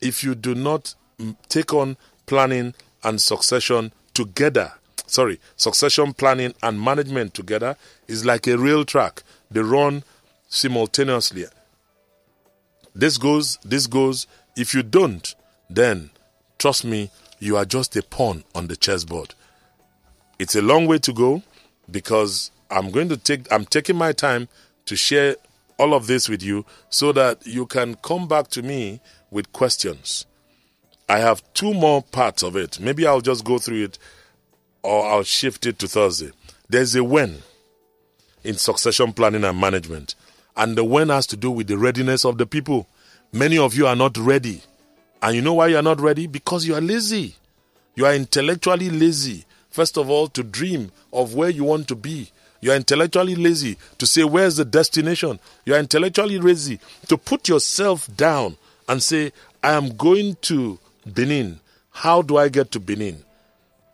[0.00, 1.96] if you do not mm, take on
[2.26, 2.74] planning
[3.04, 4.72] and succession together,
[5.06, 9.22] sorry, succession planning and management together is like a rail track.
[9.50, 10.02] They run
[10.48, 11.44] simultaneously.
[12.94, 14.26] This goes, this goes.
[14.56, 15.34] If you don't,
[15.70, 16.10] then
[16.58, 19.34] trust me, you are just a pawn on the chessboard.
[20.38, 21.42] It's a long way to go
[21.90, 24.48] because I'm going to take I'm taking my time
[24.86, 25.36] to share
[25.78, 30.26] all of this with you so that you can come back to me with questions.
[31.08, 32.78] I have two more parts of it.
[32.80, 33.98] Maybe I'll just go through it
[34.82, 36.32] or I'll shift it to Thursday.
[36.68, 37.42] There's a when
[38.44, 40.14] in succession planning and management.
[40.56, 42.86] And the when has to do with the readiness of the people.
[43.32, 44.62] Many of you are not ready.
[45.22, 46.26] And you know why you are not ready?
[46.26, 47.34] Because you are lazy.
[47.94, 49.44] You are intellectually lazy.
[49.70, 52.30] First of all, to dream of where you want to be.
[52.60, 55.38] You are intellectually lazy to say, Where's the destination?
[55.64, 58.56] You are intellectually lazy to put yourself down
[58.88, 61.60] and say, I am going to Benin.
[61.90, 63.24] How do I get to Benin?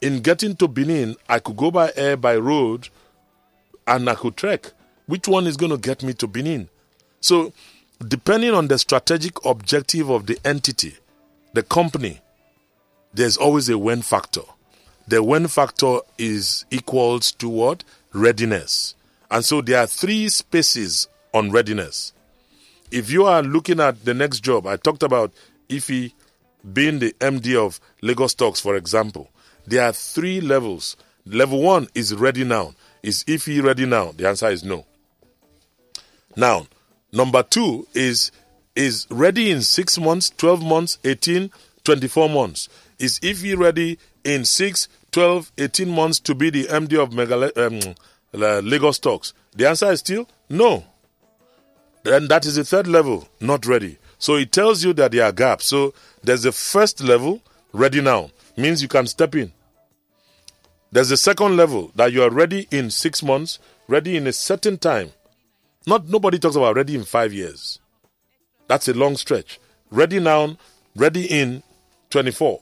[0.01, 2.89] In getting to Benin, I could go by air, by road,
[3.87, 4.73] and I could trek.
[5.07, 6.69] Which one is going to get me to Benin?
[7.21, 7.53] So,
[8.07, 10.95] depending on the strategic objective of the entity,
[11.55, 12.21] the company,
[13.15, 14.43] there's always a when factor.
[15.07, 17.85] The when factor is equals to what?
[18.13, 18.95] Readiness.
[19.31, 22.13] And so there are three spaces on readiness.
[22.91, 25.33] If you are looking at the next job, I talked about
[25.69, 26.13] Ify
[26.73, 29.31] being the MD of Lagos Talks, for example,
[29.67, 30.97] there are three levels.
[31.27, 32.75] Level one is ready now.
[33.03, 34.13] Is Ify ready now?
[34.13, 34.87] The answer is no.
[36.37, 36.67] Now,
[37.13, 38.33] number two is
[38.77, 41.51] is ready in six months, 12 months, 18,
[41.85, 42.69] 24 months.
[42.99, 47.95] Is Ify ready in 6, 12, 18 months to be the MD of Megale- um,
[48.33, 49.33] Lagos Talks?
[49.55, 50.85] The answer is still no.
[52.03, 53.99] Then that is the third level, not ready.
[54.19, 55.67] So it tells you that there are gaps.
[55.67, 57.41] So there's the first level,
[57.73, 59.53] ready now, means you can step in.
[60.93, 63.59] There's the second level that you are ready in six months,
[63.89, 65.11] ready in a certain time.
[65.87, 67.81] Not nobody talks about ready in five years.
[68.67, 69.61] That's a long stretch.
[69.91, 70.57] Ready now,
[70.97, 71.63] ready in
[72.11, 72.61] 24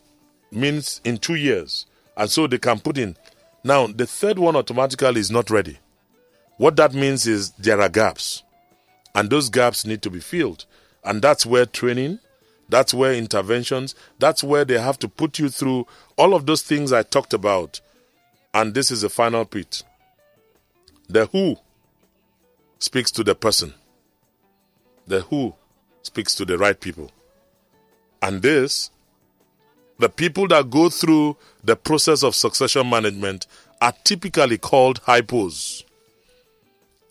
[0.50, 1.86] means in two years.
[2.16, 3.16] And so they can put in.
[3.64, 5.78] Now, the third one automatically is not ready.
[6.58, 8.42] What that means is there are gaps.
[9.14, 10.64] And those gaps need to be filled.
[11.04, 12.18] And that's where training,
[12.68, 15.86] that's where interventions, that's where they have to put you through
[16.16, 17.80] all of those things I talked about.
[18.54, 19.82] And this is the final bit.
[21.08, 21.56] The who
[22.78, 23.74] speaks to the person.
[25.06, 25.54] The who
[26.02, 27.10] speaks to the right people.
[28.20, 28.90] And this,
[29.98, 33.46] the people that go through the process of succession management
[33.80, 35.84] are typically called hypos,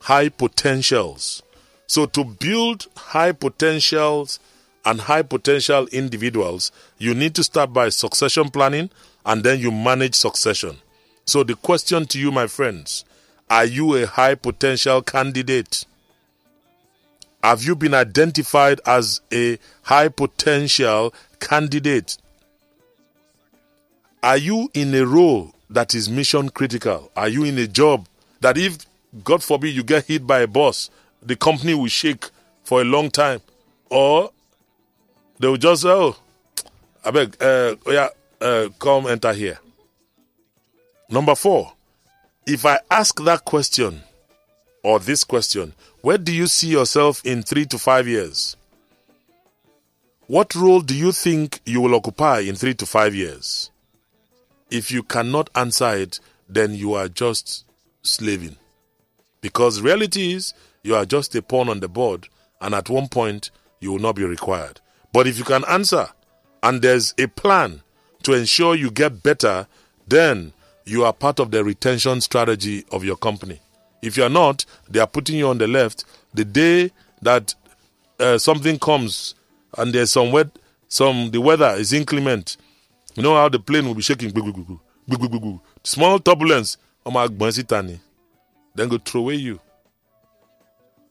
[0.02, 1.44] high potentials.
[1.88, 4.40] So, to build high potentials
[4.86, 8.90] and high potential individuals, you need to start by succession planning
[9.26, 10.78] and then you manage succession.
[11.26, 13.04] So, the question to you, my friends,
[13.50, 15.86] Are you a high potential candidate?
[17.44, 22.18] Have you been identified as a high potential candidate?
[24.22, 27.12] Are you in a role that is mission critical?
[27.16, 28.08] Are you in a job
[28.42, 28.78] that if,
[29.24, 30.92] God forbid, you get hit by a boss,
[31.24, 32.30] the company will shake
[32.64, 33.42] for a long time?
[33.90, 34.32] Or
[35.40, 36.16] they will just oh,
[37.04, 39.58] I beg, uh, yeah, uh, come enter here.
[41.10, 41.74] Number four,
[42.46, 44.02] if I ask that question
[44.84, 48.58] or this question, where do you see yourself in three to five years?
[50.28, 53.70] What role do you think you will occupy in three to five years?
[54.70, 57.66] If you cannot answer it, then you are just
[58.02, 58.56] slaving.
[59.42, 62.30] Because reality is, you are just a pawn on the board,
[62.62, 64.80] and at one point, you will not be required.
[65.14, 66.08] But if you can answer,
[66.64, 67.82] and there's a plan
[68.24, 69.68] to ensure you get better,
[70.08, 70.54] then
[70.86, 73.60] you are part of the retention strategy of your company.
[74.02, 76.06] If you are not, they are putting you on the left.
[76.34, 76.92] The day
[77.22, 77.54] that
[78.20, 79.36] uh, something comes
[79.78, 80.48] and there's some wet,
[80.88, 82.58] some the weather is inclement,
[83.16, 84.32] you know how the plane will be shaking.
[85.84, 89.60] Small turbulence, then go throw away you.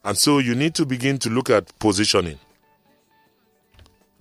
[0.05, 2.38] And so you need to begin to look at positioning.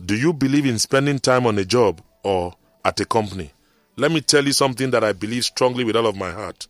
[0.04, 2.54] Do you believe in spending time on a job or
[2.84, 3.52] at a company?
[3.96, 6.68] Let me tell you something that I believe strongly with all of my heart.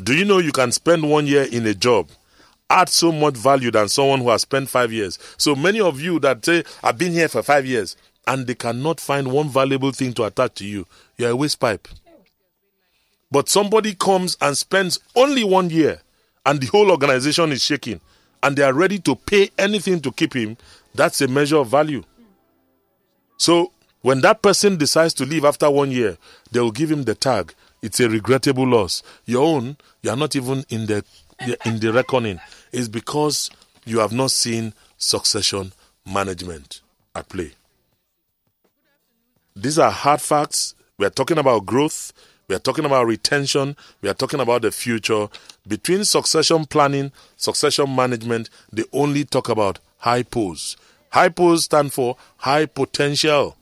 [0.00, 2.08] Do you know you can spend one year in a job,
[2.70, 5.18] add so much value than someone who has spent five years?
[5.36, 9.00] So many of you that say, I've been here for five years, and they cannot
[9.00, 10.86] find one valuable thing to attach to you,
[11.16, 11.88] you're a waste pipe.
[13.30, 16.00] But somebody comes and spends only one year,
[16.46, 18.00] and the whole organization is shaking,
[18.42, 20.56] and they are ready to pay anything to keep him,
[20.94, 22.02] that's a measure of value.
[23.36, 23.72] So
[24.02, 26.16] when that person decides to leave after one year,
[26.50, 27.54] they will give him the tag.
[27.82, 29.02] It's a regrettable loss.
[29.24, 31.04] Your own, you are not even in the
[31.64, 32.40] in the reckoning.
[32.70, 33.50] It's because
[33.84, 35.72] you have not seen succession
[36.06, 36.80] management
[37.14, 37.52] at play.
[39.56, 40.74] These are hard facts.
[40.96, 42.12] We are talking about growth.
[42.48, 43.76] We are talking about retention.
[44.00, 45.28] We are talking about the future.
[45.66, 50.76] Between succession planning, succession management, they only talk about hypos.
[51.10, 53.56] High pose stand for high potential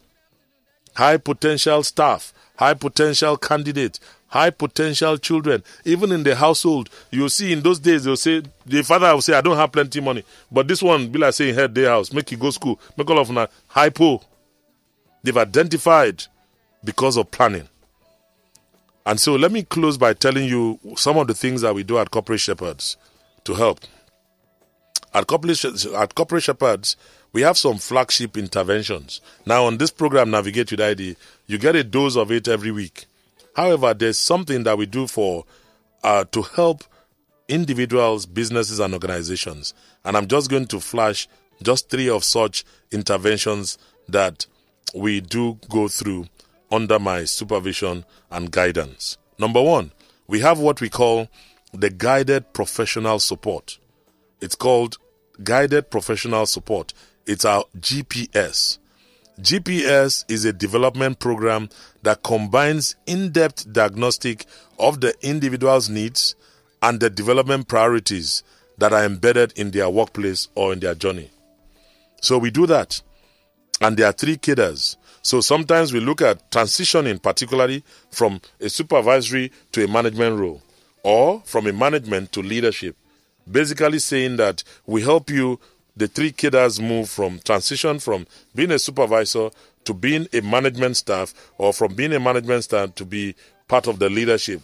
[0.94, 5.64] high potential staff, high potential candidate, high potential children.
[5.86, 9.32] Even in the household, you'll see in those days they'll say the father will say,
[9.32, 10.24] I don't have plenty money.
[10.52, 13.18] But this one be like saying head day house, make you go school, make all
[13.18, 14.20] of them hypo.
[15.22, 16.24] They've identified
[16.84, 17.66] because of planning.
[19.06, 21.96] And so let me close by telling you some of the things that we do
[21.96, 22.98] at Corporate Shepherds
[23.44, 23.80] to help.
[25.14, 26.96] At Corporate, at Corporate Shepherds,
[27.32, 29.20] we have some flagship interventions.
[29.46, 31.16] Now, on this program, Navigate with ID,
[31.50, 33.06] you get a dose of it every week.
[33.56, 35.44] However, there's something that we do for
[36.04, 36.84] uh, to help
[37.48, 39.74] individuals, businesses, and organizations.
[40.04, 41.26] And I'm just going to flash
[41.60, 43.78] just three of such interventions
[44.08, 44.46] that
[44.94, 46.26] we do go through
[46.70, 49.18] under my supervision and guidance.
[49.36, 49.90] Number one,
[50.28, 51.26] we have what we call
[51.72, 53.80] the guided professional support.
[54.40, 54.98] It's called
[55.42, 56.94] guided professional support.
[57.26, 58.78] It's our GPS.
[59.40, 61.68] GPS is a development program
[62.02, 64.46] that combines in depth diagnostic
[64.78, 66.34] of the individual's needs
[66.82, 68.42] and the development priorities
[68.78, 71.30] that are embedded in their workplace or in their journey.
[72.22, 73.00] So we do that.
[73.80, 74.96] And there are three cadres.
[75.22, 80.62] So sometimes we look at transitioning, particularly from a supervisory to a management role
[81.02, 82.96] or from a management to leadership.
[83.50, 85.58] Basically, saying that we help you
[85.96, 89.50] the three cadres move from transition from being a supervisor
[89.84, 93.34] to being a management staff or from being a management staff to be
[93.68, 94.60] part of the leadership.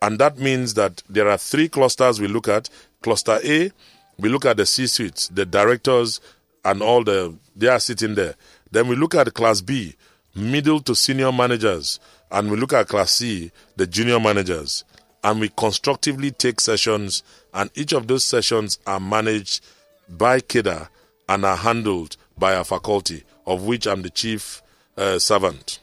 [0.00, 2.68] And that means that there are three clusters we look at.
[3.02, 3.70] Cluster A,
[4.18, 6.20] we look at the C suites, the directors,
[6.64, 8.34] and all the, they are sitting there.
[8.70, 9.96] Then we look at class B,
[10.34, 11.98] middle to senior managers,
[12.30, 14.84] and we look at class C, the junior managers.
[15.24, 17.22] And we constructively take sessions,
[17.52, 19.64] and each of those sessions are managed
[20.08, 20.88] by KEDA
[21.28, 24.62] and are handled by our faculty, of which I'm the chief
[24.96, 25.80] uh, servant.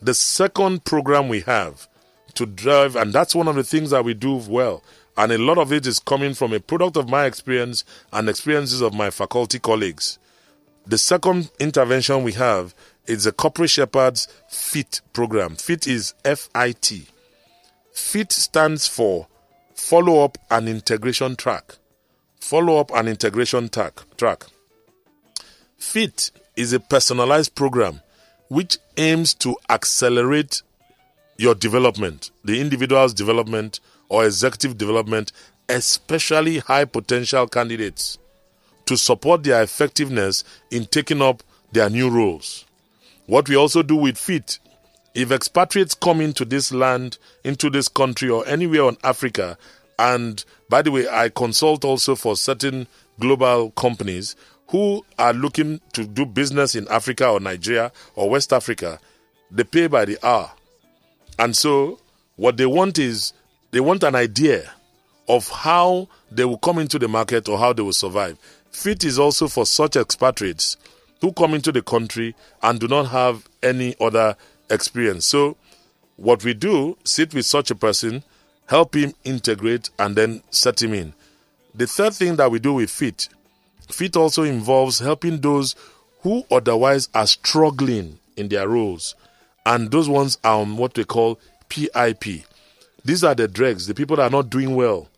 [0.00, 1.88] The second program we have
[2.34, 4.82] to drive, and that's one of the things that we do well,
[5.16, 8.80] and a lot of it is coming from a product of my experience and experiences
[8.80, 10.18] of my faculty colleagues.
[10.86, 12.74] The second intervention we have
[13.06, 15.56] is the Corporate Shepherds FIT program.
[15.56, 17.06] FIT is F I T.
[17.92, 19.28] FIT stands for
[19.74, 21.76] Follow Up and Integration Track
[22.44, 24.02] follow up and integration track.
[24.18, 24.44] track.
[25.78, 28.02] FIT is a personalized program
[28.48, 30.60] which aims to accelerate
[31.38, 33.80] your development, the individual's development
[34.10, 35.32] or executive development,
[35.70, 38.18] especially high potential candidates,
[38.84, 41.42] to support their effectiveness in taking up
[41.72, 42.66] their new roles.
[43.24, 44.58] What we also do with FIT,
[45.14, 49.56] if expatriates come into this land, into this country, or anywhere on Africa,
[49.98, 52.86] and by the way, I consult also for certain
[53.20, 54.34] global companies
[54.68, 58.98] who are looking to do business in Africa or Nigeria or West Africa,
[59.50, 60.50] they pay by the hour.
[61.38, 62.00] And so,
[62.36, 63.32] what they want is
[63.70, 64.70] they want an idea
[65.28, 68.38] of how they will come into the market or how they will survive.
[68.70, 70.76] FIT is also for such expatriates
[71.20, 74.36] who come into the country and do not have any other
[74.70, 75.26] experience.
[75.26, 75.56] So,
[76.16, 78.22] what we do, sit with such a person,
[78.66, 81.14] help him integrate, and then set him in.
[81.74, 83.28] The third thing that we do with FIT,
[83.90, 85.74] FIT also involves helping those
[86.22, 89.14] who otherwise are struggling in their roles,
[89.66, 91.38] and those ones are on what we call
[91.68, 92.44] PIP.
[93.04, 95.08] These are the dregs, the people that are not doing well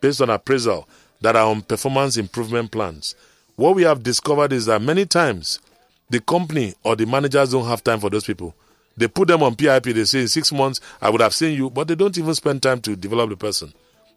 [0.00, 0.88] based on appraisal,
[1.20, 3.14] that are on performance improvement plans.
[3.54, 5.60] What we have discovered is that many times
[6.10, 8.54] the company or the managers don't have time for those people.
[8.96, 11.68] They put them on PIP, they say in six months, I would have seen you,
[11.70, 13.72] but they don't even spend time to develop the person.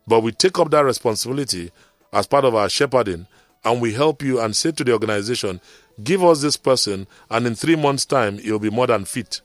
[0.08, 1.72] But we take up that responsibility
[2.14, 3.28] as part of our shepherding
[3.66, 5.60] and we help you and say to the organization,
[6.02, 9.42] give us this person, and in three months' time, he'll be more than fit.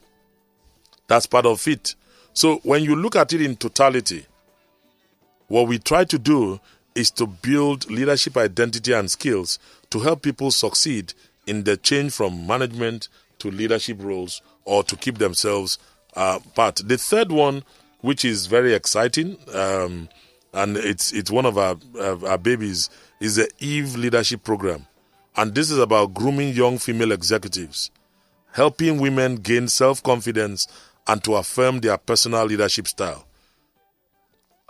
[1.09, 1.97] That's part of fit.
[2.32, 4.26] So when you look at it in totality,
[5.49, 6.61] what we try to do
[6.95, 9.59] is to build leadership identity and skills
[9.91, 11.12] to help people succeed
[11.47, 13.09] in the change from management
[13.39, 15.79] to leadership roles or to keep themselves
[16.17, 16.77] uh, part.
[16.85, 17.65] The third one,
[18.01, 20.09] which is very exciting, um,
[20.53, 22.91] and it's it's one of our, our babies,
[23.21, 24.87] is the Eve Leadership Program,
[25.37, 27.91] and this is about grooming young female executives,
[28.53, 30.67] helping women gain self confidence
[31.07, 33.27] and to affirm their personal leadership style.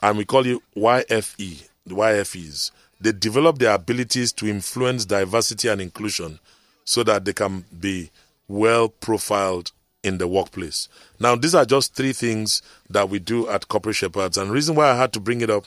[0.03, 2.71] And we call it YFE, the YFEs.
[3.01, 6.41] They develop their abilities to influence diversity and inclusion
[6.85, 8.11] so that they can be
[8.49, 9.73] well profiled
[10.05, 10.89] in the workplace.
[11.19, 14.39] Now, these are just three things that we do at Corporate Shepherds.
[14.39, 15.65] And the reason why I had to bring it up,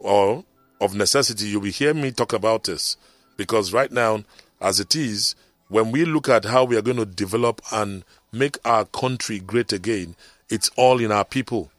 [0.00, 0.44] or
[0.80, 2.96] of necessity, you will hear me talk about this.
[3.36, 4.24] Because right now,
[4.60, 5.34] as it is,
[5.68, 9.72] when we look at how we are going to develop and make our country great
[9.72, 10.16] again,
[10.48, 11.70] it's all in our people.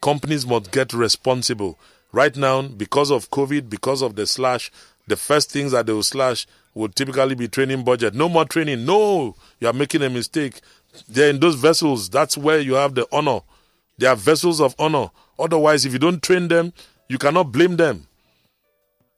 [0.00, 1.78] Companies must get responsible.
[2.12, 4.70] Right now, because of COVID, because of the slash,
[5.06, 8.14] the first things that they will slash would typically be training budget.
[8.14, 8.84] No more training.
[8.84, 10.60] No, you are making a mistake.
[11.08, 12.08] They're in those vessels.
[12.10, 13.40] That's where you have the honor.
[13.98, 15.10] They are vessels of honor.
[15.38, 16.72] Otherwise, if you don't train them,
[17.08, 18.06] you cannot blame them.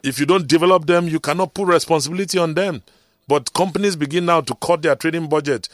[0.02, 2.82] If you don't develop them, you cannot put responsibility on them.
[3.26, 5.68] But companies begin now to cut their trading budget.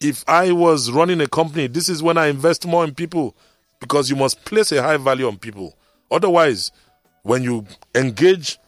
[0.00, 3.36] If I was running a company, this is when I invest more in people
[3.80, 5.76] because you must place a high value on people.
[6.10, 6.72] Otherwise,
[7.22, 8.58] when you engage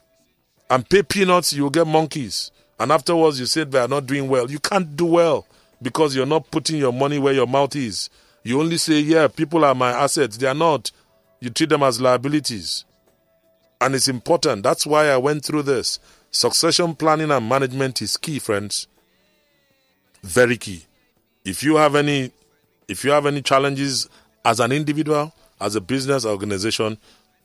[0.70, 2.50] and pay peanuts, you'll get monkeys.
[2.78, 4.50] And afterwards, you say they are not doing well.
[4.50, 5.46] You can't do well
[5.80, 8.10] because you're not putting your money where your mouth is.
[8.42, 10.36] You only say, yeah, people are my assets.
[10.36, 10.90] They are not.
[11.40, 12.84] You treat them as liabilities.
[13.80, 14.62] And it's important.
[14.62, 15.98] That's why I went through this.
[16.30, 18.86] Succession planning and management is key, friends.
[20.22, 20.84] Very key.
[21.44, 22.32] If you have any
[22.88, 24.08] if you have any challenges
[24.44, 26.96] as an individual, as a business organization,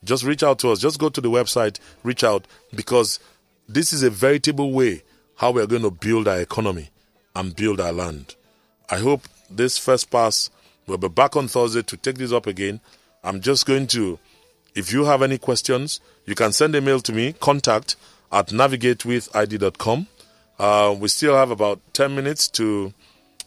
[0.03, 0.79] just reach out to us.
[0.79, 3.19] Just go to the website, reach out because
[3.67, 5.03] this is a veritable way
[5.35, 6.89] how we are going to build our economy
[7.35, 8.35] and build our land.
[8.89, 10.49] I hope this first pass
[10.87, 12.79] will be back on Thursday to take this up again.
[13.23, 14.19] I'm just going to,
[14.75, 17.95] if you have any questions, you can send a mail to me, contact
[18.31, 20.07] at navigatewithid.com.
[20.59, 22.93] Uh, we still have about 10 minutes to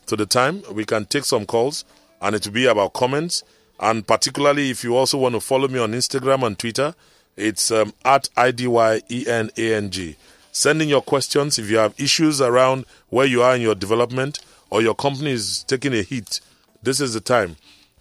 [0.06, 0.62] to the time.
[0.72, 1.84] We can take some calls
[2.20, 3.42] and it will be about comments.
[3.78, 6.94] And particularly if you also want to follow me on Instagram and Twitter,
[7.36, 10.16] it's um, at IDYENANG.
[10.56, 14.38] Send in your questions if you have issues around where you are in your development
[14.70, 16.40] or your company is taking a hit.
[16.82, 17.56] This is the time.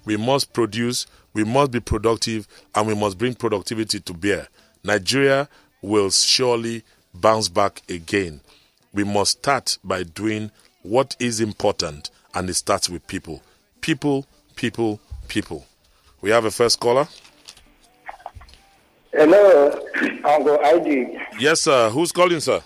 [0.05, 4.47] We must produce, we must be productive, and we must bring productivity to bear.
[4.85, 5.49] Nigeria
[5.81, 6.83] will surely
[7.13, 8.39] bounce back again.
[8.93, 10.49] We must start by doing
[10.81, 13.43] what is important, and it starts with people.
[13.81, 14.25] People,
[14.55, 15.65] people, people.
[16.21, 17.09] We have a first caller.
[19.15, 19.71] Hello,
[20.25, 21.17] Uncle ID.
[21.39, 21.89] Yes, sir.
[21.89, 22.61] Who's calling, sir?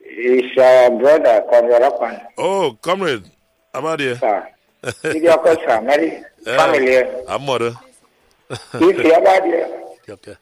[0.00, 3.24] It's our brother, Comrade Oh, comrade.
[3.72, 4.14] How about you?
[4.16, 4.48] Sir.
[4.82, 6.98] If your question, Mary, family.
[7.28, 7.74] I'm mother.
[8.50, 9.66] If you about you.
[10.08, 10.36] Okay.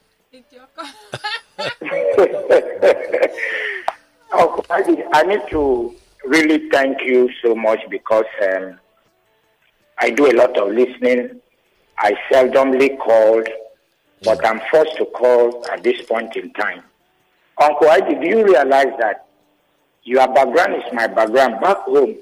[4.33, 5.95] Uncle ID, I need to
[6.27, 8.79] really thank you so much because um,
[9.99, 11.41] I do a lot of listening
[11.99, 13.49] I seldomly called,
[14.23, 16.83] but I'm forced to call at this point in time.
[17.61, 19.27] Uncle Ivy, do you realize that
[20.05, 22.15] your background is my background back home?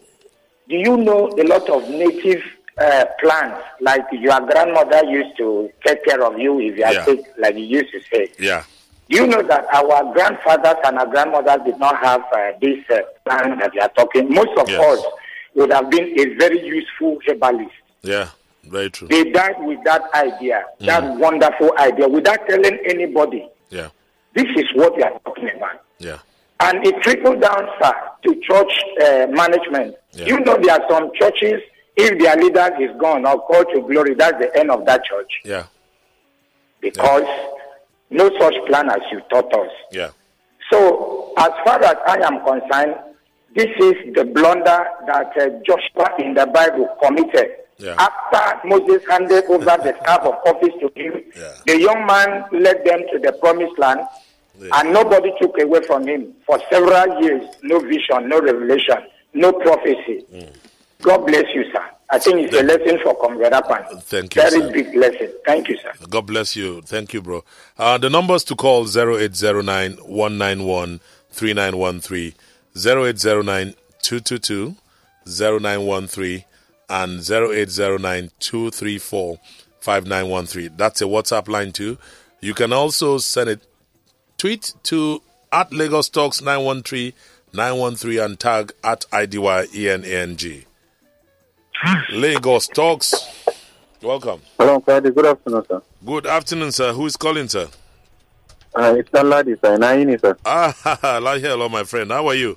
[0.69, 2.43] Do you know a lot of native
[2.79, 7.05] uh, plants, like your grandmother used to take care of you if you are Yeah.
[7.05, 8.33] sick, like you used to say?
[8.39, 8.65] Yeah.
[9.11, 13.01] Do you know that our grandfathers and our grandmothers did not have uh, this uh,
[13.27, 14.33] plant that you are talking?
[14.33, 14.81] Most of Yes.
[14.81, 15.05] us
[15.55, 17.71] would have been a very useful herbalist.
[18.03, 18.29] Yeah.
[18.69, 19.09] Very true.
[19.09, 23.49] They died with that idea, that wonderful idea, without telling anybody.
[23.71, 23.89] Yeah.
[24.35, 25.83] This is what we are talking about.
[25.99, 26.19] Yeah.
[26.61, 27.93] And it trickled down, sir,
[28.25, 29.97] to church uh, management.
[30.13, 30.27] Yeah.
[30.27, 31.61] You know, there are some churches,
[31.97, 35.31] if their leader is gone or called to glory, that's the end of that church.
[35.45, 35.67] Yeah.
[36.81, 37.25] Because
[38.11, 39.71] no such plan as you taught us.
[39.93, 40.11] Yeah.
[40.73, 42.97] So, as far as I am concerned,
[43.55, 47.51] this is the blunder that uh, Joshua in the Bible committed.
[47.79, 47.97] Yeah.
[47.99, 51.53] After Moses handed over the staff of office to him, Yeah.
[51.67, 54.01] the young man led them to the promised land,
[54.59, 54.69] Yeah.
[54.75, 56.35] and nobody took away from him.
[56.47, 58.99] For several years, no vision, no revelation,
[59.33, 60.25] no prophecy.
[60.33, 60.49] Mm.
[61.03, 61.85] God bless you, sir.
[62.11, 64.01] I think it's a lesson for Comrade Apan.
[64.05, 64.71] Thank you, Very sir.
[64.73, 65.33] big lesson.
[65.45, 65.93] Thank you, sir.
[66.09, 66.81] God bless you.
[66.83, 67.43] Thank you, bro.
[67.79, 71.01] Uh, the numbers to call 0809 191
[71.33, 72.35] 3913,
[72.77, 74.77] 0809 222
[75.27, 76.45] 0913,
[76.89, 79.39] and 0809 234
[79.81, 80.77] 5913.
[80.77, 81.99] That's a WhatsApp line too.
[82.41, 83.59] You can also send a
[84.39, 85.23] tweet to
[85.53, 87.13] at Lagos Talks 913
[87.53, 90.65] 913 and tag at IDYENANG.
[92.13, 93.15] Lagos Talks.
[94.03, 94.41] Welcome.
[94.59, 95.11] Hello, Friday.
[95.11, 95.83] Good afternoon, sir.
[96.05, 96.93] Good afternoon, sir.
[96.93, 97.69] Who is calling, sir?
[98.75, 99.79] Uh, it's lady, sir.
[99.79, 100.37] Naini, sir.
[100.45, 100.75] Ah,
[101.13, 102.11] hello, my friend.
[102.11, 102.57] How are you?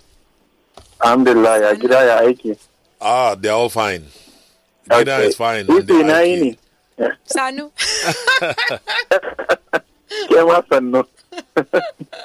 [1.03, 1.75] Alhamdulillah.
[1.75, 2.57] Gida ya aiki.
[2.99, 4.05] Ah, they're all fine.
[4.89, 5.65] Gida is fine.
[5.65, 6.57] Isi and they are Naini.
[7.27, 7.71] Sanu.
[10.29, 11.05] Kema sannu.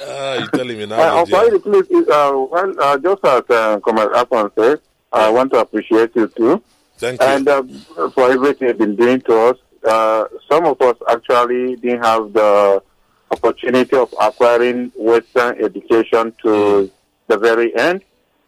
[0.09, 0.97] Ah, you telling me now?
[0.97, 1.27] Uh, Nigeria.
[1.27, 4.81] Friday, please, is, uh, well, uh, just as uh, Comrade Afan said,
[5.13, 6.63] I want to appreciate you too.
[6.97, 7.27] Thank you.
[7.27, 7.63] And uh,
[8.15, 12.83] for everything you've been doing to us, uh, some of us actually didn't have the
[13.31, 16.91] opportunity of acquiring Western education to
[17.27, 18.03] the very end.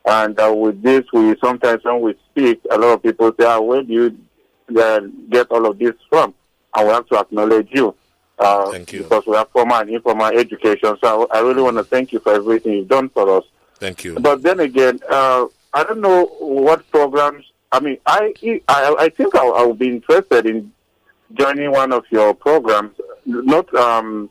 [0.07, 3.61] And uh, with this, we sometimes when we speak, a lot of people say, ah,
[3.61, 5.01] "Where do you uh,
[5.31, 6.35] get all of this from?"
[6.77, 7.95] And we have to acknowledge you.
[8.39, 9.05] Uh, Thank you.
[9.05, 10.97] Because we have formal and informal education.
[11.03, 13.45] So I, I really want to thank you for everything you've done for us.
[13.77, 14.15] Thank you.
[14.19, 17.45] But then again, uh, I don't know what programs.
[17.73, 18.35] I mean, I
[18.69, 20.73] I, I think I'll, I'll be interested in
[21.33, 22.95] joining one of your programs.
[23.25, 24.29] Not um,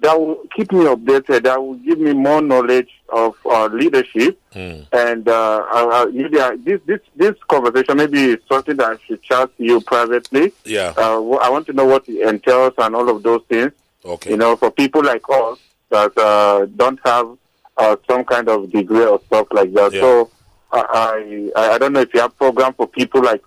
[0.00, 1.44] that will keep me updated.
[1.44, 4.38] That will give me more knowledge of uh, leadership.
[4.52, 4.80] Hmm.
[4.92, 9.56] And uh, I, I, this this this conversation maybe is something that I should chat
[9.56, 10.52] to you privately.
[10.64, 10.92] Yeah.
[10.96, 13.72] Uh, I want to know what it entails and all of those things
[14.04, 14.30] Okay.
[14.30, 15.58] you know, for people like us
[15.90, 17.36] that uh, don't have
[17.76, 19.92] uh, some kind of degree or stuff like that.
[19.92, 20.00] Yeah.
[20.00, 20.30] So
[20.72, 23.42] I, I I don't know if you have program for people like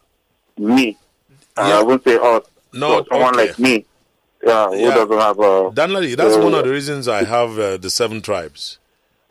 [0.58, 0.98] me.
[1.58, 1.80] Uh, Yeah.
[1.80, 2.44] I won't say us.
[2.74, 3.48] No, someone okay.
[3.48, 3.86] like me.
[4.46, 4.96] Yeah, who Yeah.
[4.96, 5.72] doesn't have a.
[5.72, 8.78] Danladi, that's uh, one of the reasons I have uh, the seven tribes.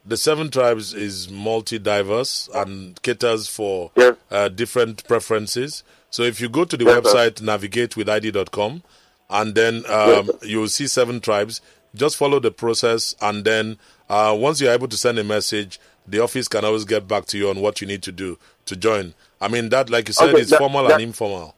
[0.04, 4.16] The seven tribes is multi-diverse and caters for Yes.
[4.30, 5.82] uh, different preferences.
[6.10, 7.30] So if you go to the Yes, sir.
[7.30, 8.82] website navigatewithid.com
[9.30, 11.60] and then um, you will see seven tribes.
[11.94, 13.78] Just follow the process and then
[14.08, 17.36] uh, once you're able to send a message, the office can always get back to
[17.38, 19.12] you on what you need to do to join.
[19.40, 21.54] I mean that, like you said, Okay, is that- formal that- and informal.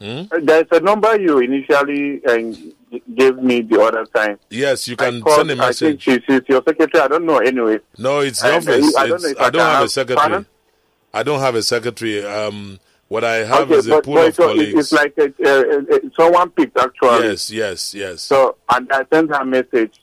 [0.00, 4.38] There's a number you initially uh, gave me the other time.
[4.48, 6.02] Yes, you can called- send a I think message.
[6.02, 7.04] she's, she's your secretary.
[7.04, 7.78] I don't know anyway.
[7.98, 8.96] No, it's the uh, office.
[8.96, 10.16] I don't It's- know if I, I don't have a secretary.
[10.28, 10.46] pardon?
[11.12, 12.24] I don't have a secretary.
[12.24, 12.78] Um,
[13.08, 14.78] what I have okay, is a but, pool but of so colleagues.
[14.78, 17.26] it's like uh, uh, uh, someone picked actually.
[17.26, 18.22] yes, yes, yes.
[18.22, 19.99] So and I sent her a message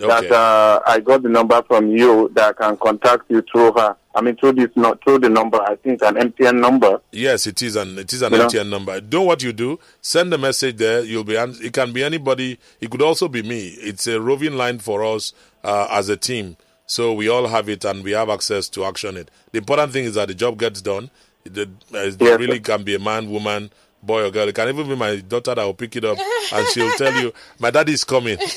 [0.00, 0.28] okay.
[0.28, 3.96] that uh, I got the number from you that I can contact you through her.
[4.14, 5.60] I mean through this not through the number.
[5.60, 7.00] I think an MTN number.
[7.12, 8.46] yes, it is an it is an You know?
[8.46, 9.00] MTN number.
[9.00, 9.78] Do what you do.
[10.00, 11.02] Send a message there.
[11.02, 11.34] You'll be.
[11.34, 12.58] It can be anybody.
[12.80, 13.68] It could also be me.
[13.78, 15.34] It's a roving line for us
[15.64, 16.56] uh, as a team.
[16.86, 19.30] So we all have it and we have access to action it.
[19.52, 21.10] The important thing is that the job gets done.
[21.46, 22.60] Uh, it Yes, really sir.
[22.76, 23.70] can be a man, woman,
[24.02, 24.48] boy or girl.
[24.48, 26.16] It can even be my daughter that will pick it up
[26.52, 28.38] and she'll tell you, "My daddy is coming."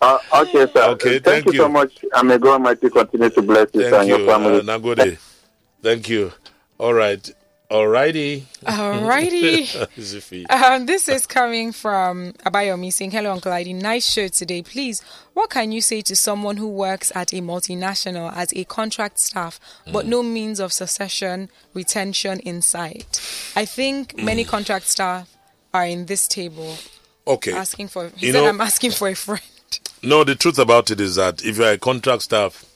[0.00, 0.82] Uh, okay, sir.
[0.90, 1.52] Okay, thank, thank you.
[1.52, 1.58] you.
[1.60, 2.04] so much.
[2.14, 4.58] And may God Almighty continue to bless you Thank and you, your family.
[4.58, 5.18] uh, Nagode.
[5.82, 6.32] Thank you.
[6.78, 7.32] All right.
[7.70, 8.42] Alrighty.
[8.66, 9.64] Alrighty.
[9.96, 10.44] Zifi.
[10.50, 13.72] Um, this is coming from Abayomi saying, Hello, Uncle ID.
[13.72, 14.62] Nice show today.
[14.62, 19.18] Please, what can you say to someone who works at a multinational as a contract
[19.18, 19.58] staff,
[19.90, 23.20] but no means of succession, retention in sight?
[23.56, 25.34] I think many contract staff
[25.72, 26.76] are in this table
[27.26, 27.52] Okay.
[27.52, 28.10] asking for.
[28.16, 29.40] He You said, know- "I'm asking for a friend."
[30.04, 32.66] No, the truth about it is that if you're a contract staff,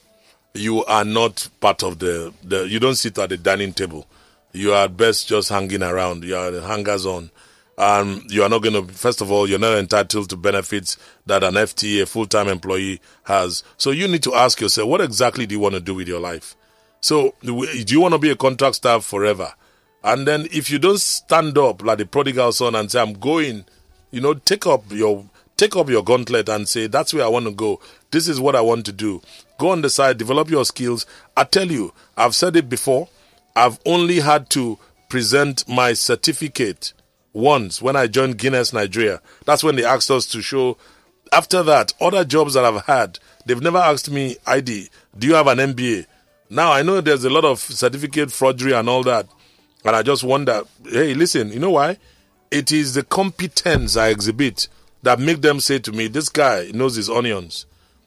[0.55, 4.07] you are not part of the, the you don't sit at the dining table.
[4.51, 6.23] You are best just hanging around.
[6.23, 7.29] You are the hangers on.
[7.77, 11.43] Um, you are not going to, first of all, you're not entitled to benefits that
[11.43, 13.63] an FTA, full time employee, has.
[13.77, 16.19] So you need to ask yourself, what exactly do you want to do with your
[16.19, 16.55] life?
[16.99, 19.53] So, do you want to be a contract staff forever?
[20.03, 23.65] And then, if you don't stand up like the prodigal son and say, "I'm going,"
[24.11, 25.23] you know, take up your
[25.59, 27.81] take up your gauntlet and say, "That's where I want to go.
[28.11, 29.21] This is what I want to do."
[29.57, 31.05] Go on the side, develop your skills.
[31.35, 33.09] I tell you, I've said it before.
[33.57, 34.79] I've only had to
[35.09, 36.93] present my certificate
[37.33, 39.21] once when I joined Guinness Nigeria.
[39.45, 40.77] That's when they asked us to show.
[41.33, 45.47] After that, other jobs that I've had, they've never asked me, ID, do you have
[45.47, 46.05] an MBA?
[46.49, 49.27] Now I know there's a lot of certificate forgery and all that.
[49.83, 51.97] And I just wonder, hey, listen, you know why?
[52.49, 54.69] It is the competence I exhibit
[55.03, 57.65] that make them say to me, this guy knows his onions.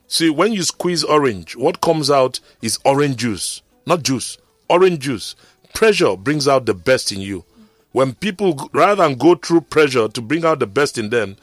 [0.08, 4.36] See, when you squeeze orange, what comes out is orange juice, not juice,
[4.68, 5.34] orange juice.
[5.72, 7.44] Pressure brings out the best in you.
[7.92, 11.36] When people, rather than go through pressure to bring out the best in them,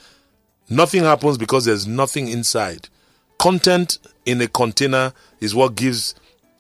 [0.69, 2.89] nothing happens because there's nothing inside.
[3.39, 6.13] Content in a container is what gives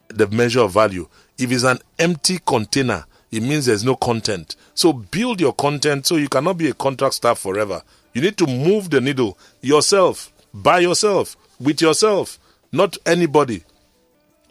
[0.07, 1.07] the measure of value.
[1.37, 4.55] If it's an empty container, it means there's no content.
[4.73, 7.83] So build your content so you cannot be a contract staff forever.
[8.13, 12.39] You need to move the needle yourself, by yourself, with yourself,
[12.71, 13.63] not anybody.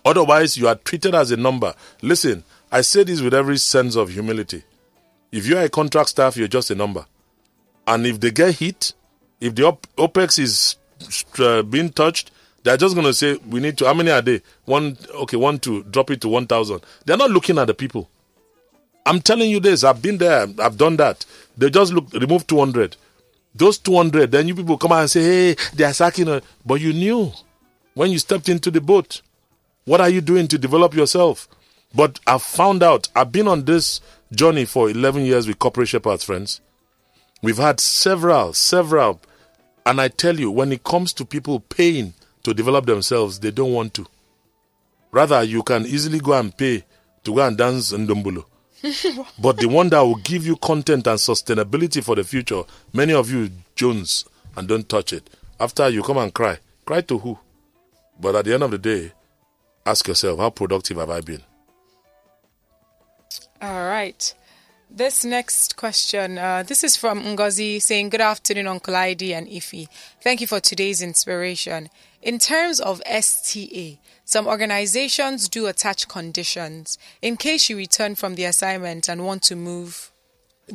[0.05, 1.75] Otherwise, you are treated as a number.
[2.03, 4.63] Listen, I say this with every sense of humility.
[5.33, 7.05] If you are a contract staff, you're just a number.
[7.87, 8.93] And if they get hit,
[9.41, 10.77] if the op- OPEX is
[11.39, 12.31] uh, being touched,
[12.63, 14.43] they're just going to say, we need to, how many are they?
[14.65, 16.81] One, okay, one, two, drop it to 1,000.
[17.05, 18.09] They're not looking at the people.
[19.07, 21.25] I'm telling you this, I've been there, I've done that.
[21.57, 22.97] They just look, remove 200.
[23.59, 26.41] Those 200, then you people come out and say, hey, they are sacking her.
[26.65, 27.33] But you knew
[27.95, 29.21] when you stepped into the boat.
[29.85, 31.49] What are you doing to develop yourself?
[31.93, 34.01] But I've found out, I've been on this
[34.31, 36.61] journey for 11 years with Corporate Shepherds, friends.
[37.43, 39.21] We've had several, several.
[39.85, 43.73] And I tell you, when it comes to people paying to develop themselves, they don't
[43.73, 44.07] want to.
[45.11, 46.85] Rather, you can easily go and pay
[47.25, 48.45] to go and dance in Dumbulo.
[49.39, 52.62] but the one that will give you content and sustainability for the future,
[52.93, 54.24] many of you Jones
[54.57, 55.29] and don't touch it.
[55.61, 57.39] After you come and cry, cry to who?
[58.20, 59.12] But at the end of the day,
[59.85, 61.43] ask yourself, how productive have I been?
[63.61, 64.35] All right.
[64.91, 69.87] This next question, uh, this is from Ngozi saying, Good afternoon, Uncle ID and Ify.
[70.22, 71.91] Thank you for today's inspiration.
[72.23, 78.45] In terms of STA, some organizations do attach conditions in case you return from the
[78.45, 80.11] assignment and want to move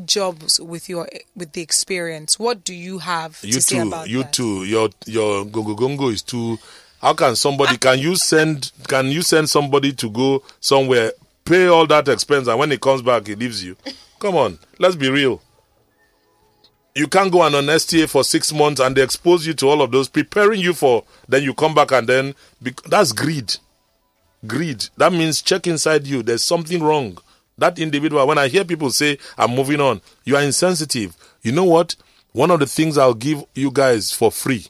[0.06, 2.40] jobs with your with the experience.
[2.40, 4.34] What do you have You to say too, about you that?
[4.34, 4.64] too.
[4.64, 6.58] Your your gongo gongo is too.
[7.02, 7.78] How can somebody?
[7.78, 8.72] Can you send?
[8.88, 11.12] Can you send somebody to go somewhere,
[11.46, 13.76] pay all that expense, and when he comes back, he leaves you?
[14.20, 15.42] Come on, let's be real.
[16.96, 19.82] You can't go on an STA for six months and they expose you to all
[19.82, 21.04] of those, preparing you for.
[21.28, 22.36] Then you come back and then
[22.88, 23.56] that's greed.
[24.46, 24.86] Greed.
[24.98, 26.22] That means check inside you.
[26.22, 27.18] There's something wrong.
[27.58, 28.28] That individual.
[28.28, 31.16] When I hear people say, "I'm moving on," you are insensitive.
[31.42, 31.96] You know what?
[32.32, 34.68] One of the things I'll give you guys for free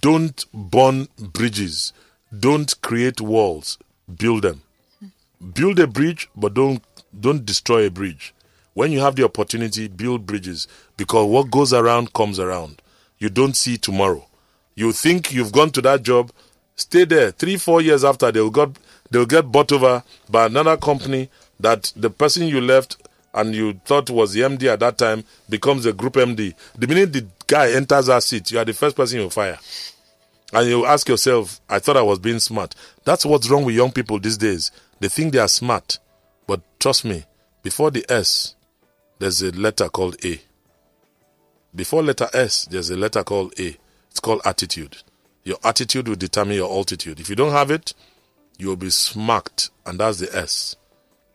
[0.00, 1.92] don't burn bridges
[2.36, 3.78] don't create walls
[4.16, 4.62] build them
[5.54, 6.82] build a bridge but don't
[7.18, 8.34] don't destroy a bridge
[8.76, 10.68] when you have the opportunity build bridges
[10.98, 12.82] because what goes around comes around
[13.18, 14.24] you don't see tomorrow
[14.74, 16.30] you think you've gone to that job
[16.76, 18.70] stay there three four years after they'll got
[19.10, 22.96] they'll get bought over by another company that the person you left
[23.32, 26.54] and you thought was the MD at that time becomes a group MD.
[26.76, 29.58] The minute the guy enters that seat, you are the first person you fire.
[30.54, 32.74] And you ask yourself, I thought I was being smart.
[33.04, 34.70] That's what's wrong with young people these days.
[35.00, 35.98] They think they are smart.
[36.46, 37.24] But trust me,
[37.62, 38.55] before the S,
[39.18, 40.40] there's a letter called A.
[41.74, 43.76] Before letter S, there's a letter called A.
[44.10, 44.98] It's called attitude.
[45.44, 47.20] Your attitude will determine your altitude.
[47.20, 47.94] If you don't have it,
[48.58, 50.76] you'll be smacked, and that's the S.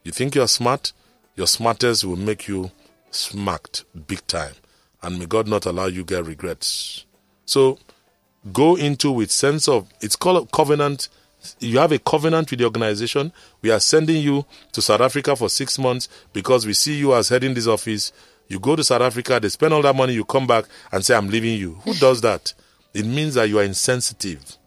[0.03, 0.93] You think you're smart?
[1.35, 2.71] Your smartest will make you
[3.11, 4.53] smacked big time.
[5.01, 7.05] And may God not allow you get regrets.
[7.45, 7.79] So
[8.51, 11.09] go into with sense of it's called covenant.
[11.59, 13.31] You have a covenant with the organization.
[13.61, 17.29] We are sending you to South Africa for six months because we see you as
[17.29, 18.11] heading this office.
[18.47, 21.15] You go to South Africa, they spend all that money, you come back and say,
[21.15, 21.75] I'm leaving you.
[21.83, 22.53] Who does that?
[22.93, 24.57] It means that you are insensitive.